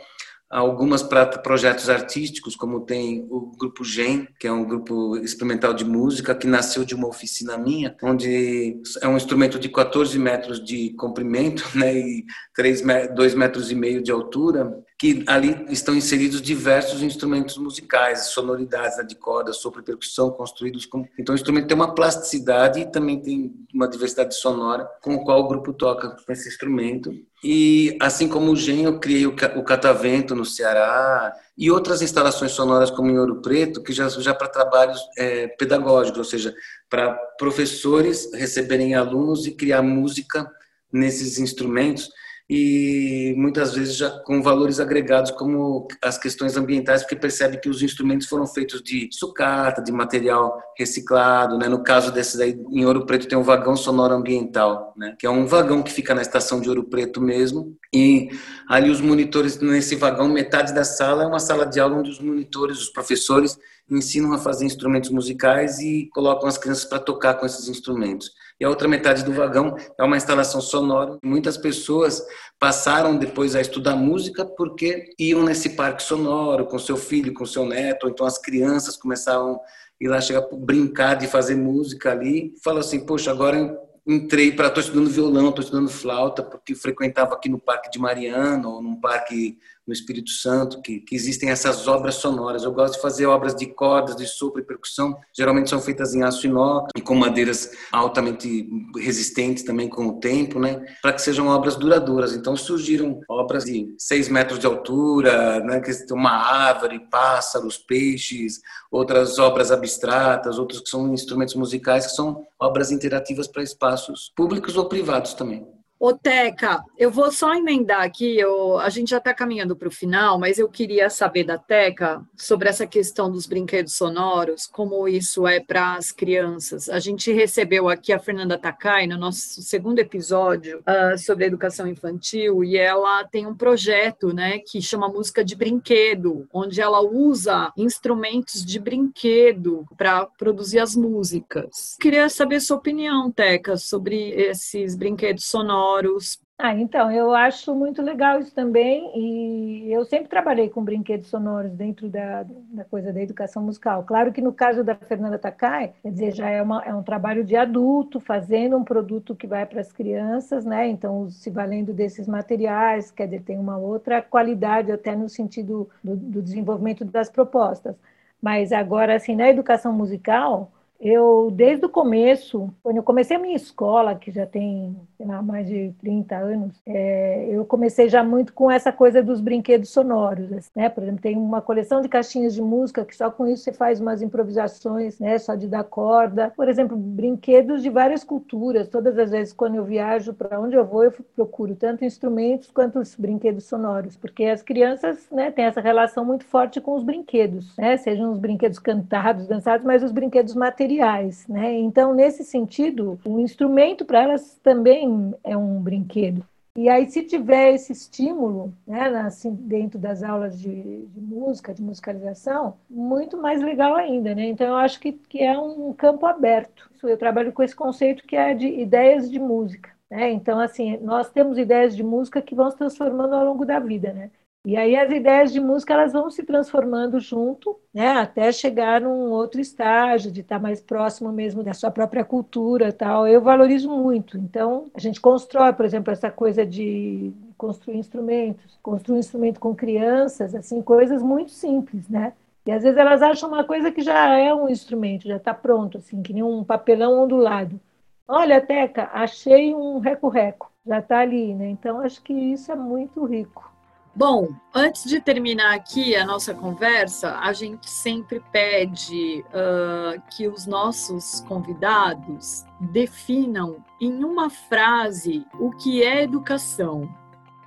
algumas 0.52 1.02
para 1.02 1.26
projetos 1.26 1.88
artísticos, 1.88 2.54
como 2.54 2.84
tem 2.84 3.26
o 3.30 3.52
grupo 3.58 3.82
GEM, 3.82 4.28
que 4.38 4.46
é 4.46 4.52
um 4.52 4.64
grupo 4.64 5.16
experimental 5.16 5.72
de 5.72 5.82
música 5.82 6.34
que 6.34 6.46
nasceu 6.46 6.84
de 6.84 6.94
uma 6.94 7.08
oficina 7.08 7.56
minha, 7.56 7.96
onde 8.02 8.78
é 9.00 9.08
um 9.08 9.16
instrumento 9.16 9.58
de 9.58 9.70
14 9.70 10.18
metros 10.18 10.62
de 10.62 10.94
comprimento 10.94 11.64
né, 11.74 11.96
e 11.96 12.24
3, 12.54 12.82
2 13.14 13.34
metros 13.34 13.72
e 13.72 13.74
meio 13.74 14.02
de 14.02 14.12
altura, 14.12 14.70
que 15.02 15.24
ali 15.26 15.66
estão 15.68 15.96
inseridos 15.96 16.40
diversos 16.40 17.02
instrumentos 17.02 17.58
musicais, 17.58 18.26
sonoridades 18.26 18.98
né, 18.98 19.02
de 19.02 19.16
corda, 19.16 19.52
sopro 19.52 19.80
e 19.80 19.84
percussão 19.84 20.30
construídos 20.30 20.86
com... 20.86 21.04
Então 21.18 21.32
o 21.32 21.36
instrumento 21.36 21.66
tem 21.66 21.74
uma 21.74 21.92
plasticidade 21.92 22.78
e 22.78 22.86
também 22.88 23.20
tem 23.20 23.52
uma 23.74 23.88
diversidade 23.88 24.36
sonora 24.36 24.88
com 25.02 25.16
o 25.16 25.24
qual 25.24 25.40
o 25.40 25.48
grupo 25.48 25.72
toca 25.72 26.10
com 26.10 26.32
esse 26.32 26.48
instrumento. 26.48 27.12
E 27.42 27.98
assim 28.00 28.28
como 28.28 28.52
o 28.52 28.54
Gen, 28.54 28.84
eu 28.84 29.00
criei 29.00 29.26
o 29.26 29.64
Catavento 29.64 30.36
no 30.36 30.44
Ceará 30.44 31.32
e 31.58 31.68
outras 31.68 32.00
instalações 32.00 32.52
sonoras 32.52 32.88
como 32.88 33.10
em 33.10 33.18
Ouro 33.18 33.42
Preto, 33.42 33.82
que 33.82 33.92
já, 33.92 34.08
já 34.08 34.32
para 34.32 34.46
trabalhos 34.46 35.00
é, 35.18 35.48
pedagógicos, 35.48 36.18
ou 36.18 36.24
seja, 36.24 36.54
para 36.88 37.12
professores 37.36 38.32
receberem 38.32 38.94
alunos 38.94 39.48
e 39.48 39.50
criar 39.50 39.82
música 39.82 40.48
nesses 40.92 41.40
instrumentos 41.40 42.08
e 42.54 43.34
muitas 43.38 43.74
vezes 43.74 43.96
já 43.96 44.10
com 44.10 44.42
valores 44.42 44.78
agregados 44.78 45.30
como 45.30 45.88
as 46.02 46.18
questões 46.18 46.54
ambientais, 46.54 47.00
porque 47.00 47.16
percebe 47.16 47.56
que 47.56 47.70
os 47.70 47.82
instrumentos 47.82 48.26
foram 48.26 48.46
feitos 48.46 48.82
de 48.82 49.08
sucata, 49.10 49.82
de 49.82 49.90
material 49.90 50.60
reciclado, 50.78 51.56
né? 51.56 51.66
No 51.66 51.82
caso 51.82 52.12
desses 52.12 52.38
aí 52.38 52.62
em 52.70 52.84
Ouro 52.84 53.06
Preto 53.06 53.26
tem 53.26 53.38
um 53.38 53.42
vagão 53.42 53.74
sonoro 53.74 54.12
ambiental, 54.12 54.92
né? 54.98 55.16
Que 55.18 55.24
é 55.24 55.30
um 55.30 55.46
vagão 55.46 55.82
que 55.82 55.90
fica 55.90 56.14
na 56.14 56.20
estação 56.20 56.60
de 56.60 56.68
Ouro 56.68 56.84
Preto 56.84 57.22
mesmo, 57.22 57.74
e 57.90 58.28
ali 58.68 58.90
os 58.90 59.00
monitores 59.00 59.58
nesse 59.58 59.96
vagão, 59.96 60.28
metade 60.28 60.74
da 60.74 60.84
sala 60.84 61.22
é 61.22 61.26
uma 61.26 61.40
sala 61.40 61.64
de 61.64 61.80
aula 61.80 61.96
onde 61.96 62.10
os 62.10 62.20
monitores, 62.20 62.76
os 62.82 62.90
professores 62.90 63.56
ensinam 63.90 64.34
a 64.34 64.38
fazer 64.38 64.66
instrumentos 64.66 65.08
musicais 65.08 65.78
e 65.78 66.06
colocam 66.12 66.46
as 66.46 66.58
crianças 66.58 66.84
para 66.84 66.98
tocar 66.98 67.34
com 67.34 67.46
esses 67.46 67.66
instrumentos. 67.66 68.30
E 68.62 68.64
a 68.64 68.68
outra 68.68 68.86
metade 68.86 69.24
do 69.24 69.32
vagão 69.32 69.74
é 69.98 70.04
uma 70.04 70.16
instalação 70.16 70.60
sonora. 70.60 71.18
Muitas 71.20 71.56
pessoas 71.56 72.24
passaram 72.60 73.16
depois 73.16 73.56
a 73.56 73.60
estudar 73.60 73.96
música 73.96 74.44
porque 74.44 75.12
iam 75.18 75.42
nesse 75.42 75.70
parque 75.70 76.00
sonoro 76.00 76.64
com 76.66 76.78
seu 76.78 76.96
filho, 76.96 77.34
com 77.34 77.44
seu 77.44 77.66
neto, 77.66 78.08
então 78.08 78.24
as 78.24 78.38
crianças 78.38 78.96
começavam 78.96 79.54
a 79.54 79.58
ir 80.00 80.06
lá 80.06 80.20
chegar 80.20 80.46
brincar 80.52 81.16
de 81.16 81.26
fazer 81.26 81.56
música 81.56 82.12
ali. 82.12 82.54
Fala 82.62 82.78
assim, 82.78 83.04
poxa, 83.04 83.32
agora 83.32 83.76
entrei 84.06 84.52
para 84.52 84.68
estou 84.68 84.80
estudando 84.80 85.10
violão, 85.10 85.48
estou 85.48 85.64
estudando 85.64 85.90
flauta, 85.90 86.44
porque 86.44 86.76
frequentava 86.76 87.34
aqui 87.34 87.48
no 87.48 87.58
Parque 87.58 87.90
de 87.90 87.98
Mariana 87.98 88.68
ou 88.68 88.80
num 88.80 88.94
parque 89.00 89.58
no 89.86 89.92
Espírito 89.92 90.30
Santo, 90.30 90.80
que, 90.80 91.00
que, 91.00 91.14
existem 91.14 91.50
essas 91.50 91.88
obras 91.88 92.16
sonoras. 92.16 92.62
Eu 92.62 92.72
gosto 92.72 92.94
de 92.94 93.00
fazer 93.00 93.26
obras 93.26 93.54
de 93.54 93.66
cordas, 93.66 94.16
de 94.16 94.26
sopro 94.26 94.60
e 94.60 94.64
percussão. 94.64 95.16
Geralmente 95.36 95.70
são 95.70 95.80
feitas 95.80 96.14
em 96.14 96.22
aço 96.22 96.46
inox 96.46 96.90
e 96.96 97.00
com 97.00 97.14
madeiras 97.14 97.70
altamente 97.90 98.68
resistentes 98.96 99.64
também 99.64 99.88
com 99.88 100.06
o 100.06 100.20
tempo, 100.20 100.60
né? 100.60 100.84
Para 101.02 101.12
que 101.12 101.22
sejam 101.22 101.48
obras 101.48 101.76
duradouras. 101.76 102.32
Então 102.32 102.56
surgiram 102.56 103.20
obras 103.28 103.64
de 103.64 103.92
seis 103.98 104.28
metros 104.28 104.58
de 104.58 104.66
altura, 104.66 105.60
né? 105.60 105.80
Que 105.80 105.92
tem 105.92 106.16
uma 106.16 106.30
árvore, 106.30 107.00
pássaros, 107.10 107.76
peixes, 107.76 108.60
outras 108.90 109.38
obras 109.38 109.72
abstratas, 109.72 110.58
outros 110.58 110.80
que 110.80 110.90
são 110.90 111.12
instrumentos 111.12 111.54
musicais 111.54 112.06
que 112.06 112.12
são 112.12 112.46
obras 112.58 112.92
interativas 112.92 113.48
para 113.48 113.62
espaços 113.62 114.32
públicos 114.36 114.76
ou 114.76 114.88
privados 114.88 115.34
também. 115.34 115.66
Ô, 116.04 116.12
Teca, 116.12 116.82
eu 116.98 117.12
vou 117.12 117.30
só 117.30 117.54
emendar 117.54 118.02
aqui, 118.02 118.36
eu, 118.36 118.76
a 118.76 118.88
gente 118.88 119.10
já 119.10 119.18
está 119.18 119.32
caminhando 119.32 119.76
para 119.76 119.86
o 119.86 119.92
final, 119.92 120.36
mas 120.36 120.58
eu 120.58 120.68
queria 120.68 121.08
saber 121.08 121.44
da 121.44 121.56
Teca 121.56 122.20
sobre 122.36 122.68
essa 122.68 122.84
questão 122.88 123.30
dos 123.30 123.46
brinquedos 123.46 123.94
sonoros, 123.94 124.66
como 124.66 125.06
isso 125.06 125.46
é 125.46 125.60
para 125.60 125.94
as 125.94 126.10
crianças. 126.10 126.88
A 126.88 126.98
gente 126.98 127.30
recebeu 127.30 127.88
aqui 127.88 128.12
a 128.12 128.18
Fernanda 128.18 128.58
Takai 128.58 129.06
no 129.06 129.16
nosso 129.16 129.62
segundo 129.62 130.00
episódio 130.00 130.80
uh, 130.80 131.16
sobre 131.16 131.44
educação 131.44 131.86
infantil, 131.86 132.64
e 132.64 132.76
ela 132.76 133.22
tem 133.22 133.46
um 133.46 133.54
projeto 133.54 134.34
né, 134.34 134.58
que 134.58 134.82
chama 134.82 135.08
Música 135.08 135.44
de 135.44 135.54
Brinquedo, 135.54 136.48
onde 136.52 136.80
ela 136.80 137.00
usa 137.00 137.72
instrumentos 137.76 138.64
de 138.66 138.80
brinquedo 138.80 139.86
para 139.96 140.26
produzir 140.26 140.80
as 140.80 140.96
músicas. 140.96 141.96
Queria 142.00 142.28
saber 142.28 142.58
sua 142.58 142.78
opinião, 142.78 143.30
Teca, 143.30 143.76
sobre 143.76 144.30
esses 144.30 144.96
brinquedos 144.96 145.44
sonoros 145.44 145.91
sonoros. 145.92 146.40
Ah, 146.58 146.76
então, 146.76 147.10
eu 147.10 147.34
acho 147.34 147.74
muito 147.74 148.00
legal 148.00 148.38
isso 148.38 148.54
também, 148.54 149.10
e 149.16 149.92
eu 149.92 150.04
sempre 150.04 150.28
trabalhei 150.28 150.70
com 150.70 150.84
brinquedos 150.84 151.26
sonoros 151.26 151.72
dentro 151.72 152.08
da, 152.08 152.44
da 152.44 152.84
coisa 152.84 153.12
da 153.12 153.20
educação 153.20 153.64
musical. 153.64 154.04
Claro 154.04 154.32
que 154.32 154.40
no 154.40 154.52
caso 154.52 154.84
da 154.84 154.94
Fernanda 154.94 155.38
Takai, 155.38 155.92
quer 156.02 156.12
dizer, 156.12 156.32
já 156.32 156.48
é, 156.48 156.62
uma, 156.62 156.80
é 156.84 156.94
um 156.94 157.02
trabalho 157.02 157.42
de 157.42 157.56
adulto, 157.56 158.20
fazendo 158.20 158.76
um 158.76 158.84
produto 158.84 159.34
que 159.34 159.46
vai 159.46 159.66
para 159.66 159.80
as 159.80 159.90
crianças, 159.90 160.64
né? 160.64 160.86
Então, 160.86 161.28
se 161.30 161.50
valendo 161.50 161.92
desses 161.92 162.28
materiais, 162.28 163.10
quer 163.10 163.24
dizer, 163.24 163.42
tem 163.42 163.58
uma 163.58 163.76
outra 163.76 164.22
qualidade 164.22 164.92
até 164.92 165.16
no 165.16 165.28
sentido 165.28 165.90
do, 166.04 166.14
do 166.14 166.40
desenvolvimento 166.40 167.04
das 167.04 167.28
propostas. 167.28 167.96
Mas 168.40 168.70
agora, 168.70 169.16
assim, 169.16 169.34
na 169.34 169.48
educação 169.48 169.92
musical, 169.92 170.70
eu, 171.02 171.50
desde 171.52 171.84
o 171.84 171.88
começo, 171.88 172.72
quando 172.80 172.98
eu 172.98 173.02
comecei 173.02 173.36
a 173.36 173.40
minha 173.40 173.56
escola, 173.56 174.14
que 174.14 174.30
já 174.30 174.46
tem 174.46 174.96
lá, 175.18 175.42
mais 175.42 175.66
de 175.66 175.92
30 176.00 176.36
anos, 176.36 176.80
é, 176.86 177.48
eu 177.50 177.64
comecei 177.64 178.08
já 178.08 178.22
muito 178.22 178.52
com 178.52 178.70
essa 178.70 178.92
coisa 178.92 179.20
dos 179.20 179.40
brinquedos 179.40 179.90
sonoros. 179.90 180.52
Assim, 180.52 180.70
né? 180.76 180.88
Por 180.88 181.02
exemplo, 181.02 181.20
tem 181.20 181.36
uma 181.36 181.60
coleção 181.60 182.00
de 182.00 182.08
caixinhas 182.08 182.54
de 182.54 182.62
música 182.62 183.04
que 183.04 183.16
só 183.16 183.30
com 183.32 183.48
isso 183.48 183.64
você 183.64 183.72
faz 183.72 184.00
umas 184.00 184.22
improvisações, 184.22 185.18
né? 185.18 185.38
só 185.38 185.56
de 185.56 185.66
dar 185.66 185.82
corda. 185.82 186.52
Por 186.56 186.68
exemplo, 186.68 186.96
brinquedos 186.96 187.82
de 187.82 187.90
várias 187.90 188.22
culturas. 188.22 188.88
Todas 188.88 189.18
as 189.18 189.30
vezes, 189.32 189.52
quando 189.52 189.74
eu 189.74 189.84
viajo 189.84 190.32
para 190.32 190.60
onde 190.60 190.76
eu 190.76 190.84
vou, 190.84 191.02
eu 191.02 191.12
procuro 191.34 191.74
tanto 191.74 192.04
instrumentos 192.04 192.70
quanto 192.70 193.00
os 193.00 193.16
brinquedos 193.16 193.64
sonoros, 193.64 194.16
porque 194.16 194.44
as 194.44 194.62
crianças 194.62 195.26
né, 195.32 195.50
têm 195.50 195.64
essa 195.64 195.80
relação 195.80 196.24
muito 196.24 196.44
forte 196.44 196.80
com 196.80 196.94
os 196.94 197.02
brinquedos, 197.02 197.76
né? 197.76 197.96
sejam 197.96 198.30
os 198.30 198.38
brinquedos 198.38 198.78
cantados, 198.78 199.48
dançados, 199.48 199.84
mas 199.84 200.02
os 200.02 200.12
brinquedos 200.12 200.54
materiais 200.54 200.91
materiais, 200.92 201.46
né? 201.48 201.72
Então, 201.78 202.14
nesse 202.14 202.44
sentido, 202.44 203.18
o 203.24 203.40
instrumento 203.40 204.04
para 204.04 204.22
elas 204.22 204.58
também 204.62 205.34
é 205.42 205.56
um 205.56 205.80
brinquedo. 205.80 206.44
E 206.74 206.88
aí, 206.88 207.08
se 207.10 207.22
tiver 207.22 207.74
esse 207.74 207.92
estímulo, 207.92 208.72
né, 208.86 209.06
assim, 209.26 209.54
dentro 209.54 209.98
das 209.98 210.22
aulas 210.22 210.58
de, 210.58 211.04
de, 211.06 211.20
música, 211.20 211.74
de 211.74 211.82
musicalização, 211.82 212.78
muito 212.88 213.36
mais 213.36 213.60
legal 213.60 213.94
ainda, 213.94 214.34
né? 214.34 214.46
Então, 214.46 214.66
eu 214.68 214.76
acho 214.76 214.98
que, 214.98 215.12
que 215.12 215.42
é 215.42 215.58
um 215.58 215.92
campo 215.92 216.24
aberto. 216.24 216.90
Eu 217.02 217.18
trabalho 217.18 217.52
com 217.52 217.62
esse 217.62 217.76
conceito 217.76 218.26
que 218.26 218.36
é 218.36 218.54
de 218.54 218.66
ideias 218.66 219.30
de 219.30 219.38
música. 219.38 219.90
Né? 220.10 220.30
Então, 220.30 220.58
assim, 220.60 220.96
nós 220.98 221.30
temos 221.30 221.58
ideias 221.58 221.94
de 221.94 222.02
música 222.02 222.40
que 222.40 222.54
vão 222.54 222.70
se 222.70 222.76
transformando 222.76 223.34
ao 223.34 223.44
longo 223.44 223.66
da 223.66 223.78
vida, 223.78 224.12
né? 224.12 224.30
E 224.64 224.76
aí 224.76 224.94
as 224.96 225.10
ideias 225.10 225.52
de 225.52 225.60
música 225.60 225.92
elas 225.92 226.12
vão 226.12 226.30
se 226.30 226.44
transformando 226.44 227.18
junto, 227.18 227.76
né, 227.92 228.10
até 228.12 228.52
chegar 228.52 229.00
num 229.00 229.30
outro 229.32 229.60
estágio 229.60 230.30
de 230.30 230.40
estar 230.40 230.60
mais 230.60 230.80
próximo 230.80 231.32
mesmo 231.32 231.64
da 231.64 231.74
sua 231.74 231.90
própria 231.90 232.24
cultura, 232.24 232.92
tal. 232.92 233.26
Eu 233.26 233.42
valorizo 233.42 233.90
muito. 233.90 234.38
Então 234.38 234.88
a 234.94 235.00
gente 235.00 235.20
constrói, 235.20 235.72
por 235.72 235.84
exemplo, 235.84 236.12
essa 236.12 236.30
coisa 236.30 236.64
de 236.64 237.32
construir 237.58 237.96
instrumentos, 237.98 238.78
construir 238.82 239.16
um 239.16 239.20
instrumento 239.20 239.58
com 239.60 239.74
crianças, 239.74 240.54
assim, 240.54 240.80
coisas 240.80 241.22
muito 241.22 241.50
simples, 241.50 242.08
né? 242.08 242.32
E 242.64 242.70
às 242.70 242.82
vezes 242.84 242.96
elas 242.98 243.20
acham 243.22 243.48
uma 243.48 243.64
coisa 243.64 243.90
que 243.90 244.00
já 244.02 244.38
é 244.38 244.54
um 244.54 244.68
instrumento, 244.68 245.26
já 245.26 245.36
está 245.36 245.52
pronto, 245.52 245.98
assim, 245.98 246.22
que 246.22 246.32
nem 246.32 246.42
um 246.42 246.62
papelão 246.64 247.20
ondulado. 247.24 247.80
Olha, 248.28 248.60
Teca, 248.60 249.10
achei 249.12 249.74
um 249.74 249.98
reco-reco, 249.98 250.70
já 250.86 251.00
está 251.00 251.20
ali, 251.20 251.54
né? 251.54 251.68
Então 251.68 252.00
acho 252.00 252.22
que 252.22 252.32
isso 252.32 252.70
é 252.70 252.76
muito 252.76 253.24
rico. 253.24 253.71
Bom, 254.14 254.48
antes 254.74 255.04
de 255.04 255.20
terminar 255.20 255.74
aqui 255.74 256.14
a 256.14 256.26
nossa 256.26 256.52
conversa, 256.52 257.38
a 257.38 257.50
gente 257.54 257.88
sempre 257.88 258.42
pede 258.52 259.42
uh, 259.48 260.20
que 260.30 260.46
os 260.46 260.66
nossos 260.66 261.40
convidados 261.48 262.66
definam 262.78 263.76
em 263.98 264.22
uma 264.22 264.50
frase 264.50 265.46
o 265.58 265.70
que 265.70 266.02
é 266.02 266.22
educação. 266.22 267.08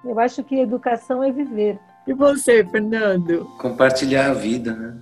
Eu 0.04 0.20
acho 0.20 0.44
que 0.44 0.60
educação 0.60 1.24
é 1.24 1.32
viver. 1.32 1.80
E 2.06 2.14
você, 2.14 2.64
Fernando? 2.64 3.46
Compartilhar 3.58 4.30
a 4.30 4.34
vida, 4.36 4.76
né? 4.76 5.02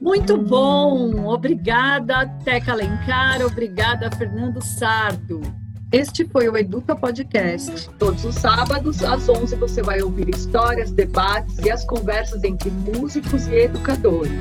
Muito 0.00 0.36
bom! 0.36 1.24
Obrigada, 1.26 2.28
Teca 2.44 2.72
Alencar. 2.72 3.40
Obrigada, 3.46 4.10
Fernando 4.10 4.60
Sardo. 4.60 5.61
Este 5.92 6.24
foi 6.24 6.48
o 6.48 6.56
Educa 6.56 6.96
Podcast. 6.96 7.90
Todos 7.98 8.24
os 8.24 8.36
sábados, 8.36 9.04
às 9.04 9.28
11, 9.28 9.56
você 9.56 9.82
vai 9.82 10.00
ouvir 10.00 10.26
histórias, 10.30 10.90
debates 10.90 11.58
e 11.58 11.70
as 11.70 11.84
conversas 11.84 12.42
entre 12.44 12.70
músicos 12.70 13.46
e 13.48 13.56
educadores. 13.56 14.32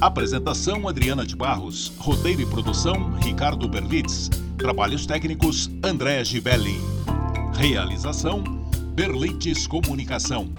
Apresentação 0.00 0.86
Adriana 0.88 1.26
de 1.26 1.34
Barros. 1.36 1.92
Roteiro 1.98 2.40
e 2.42 2.46
produção 2.46 3.12
Ricardo 3.14 3.68
Berlitz. 3.68 4.30
Trabalhos 4.56 5.04
técnicos 5.06 5.68
André 5.82 6.22
Gibelli. 6.24 6.78
Realização 7.54 8.44
Berlites 8.94 9.66
Comunicação. 9.66 10.52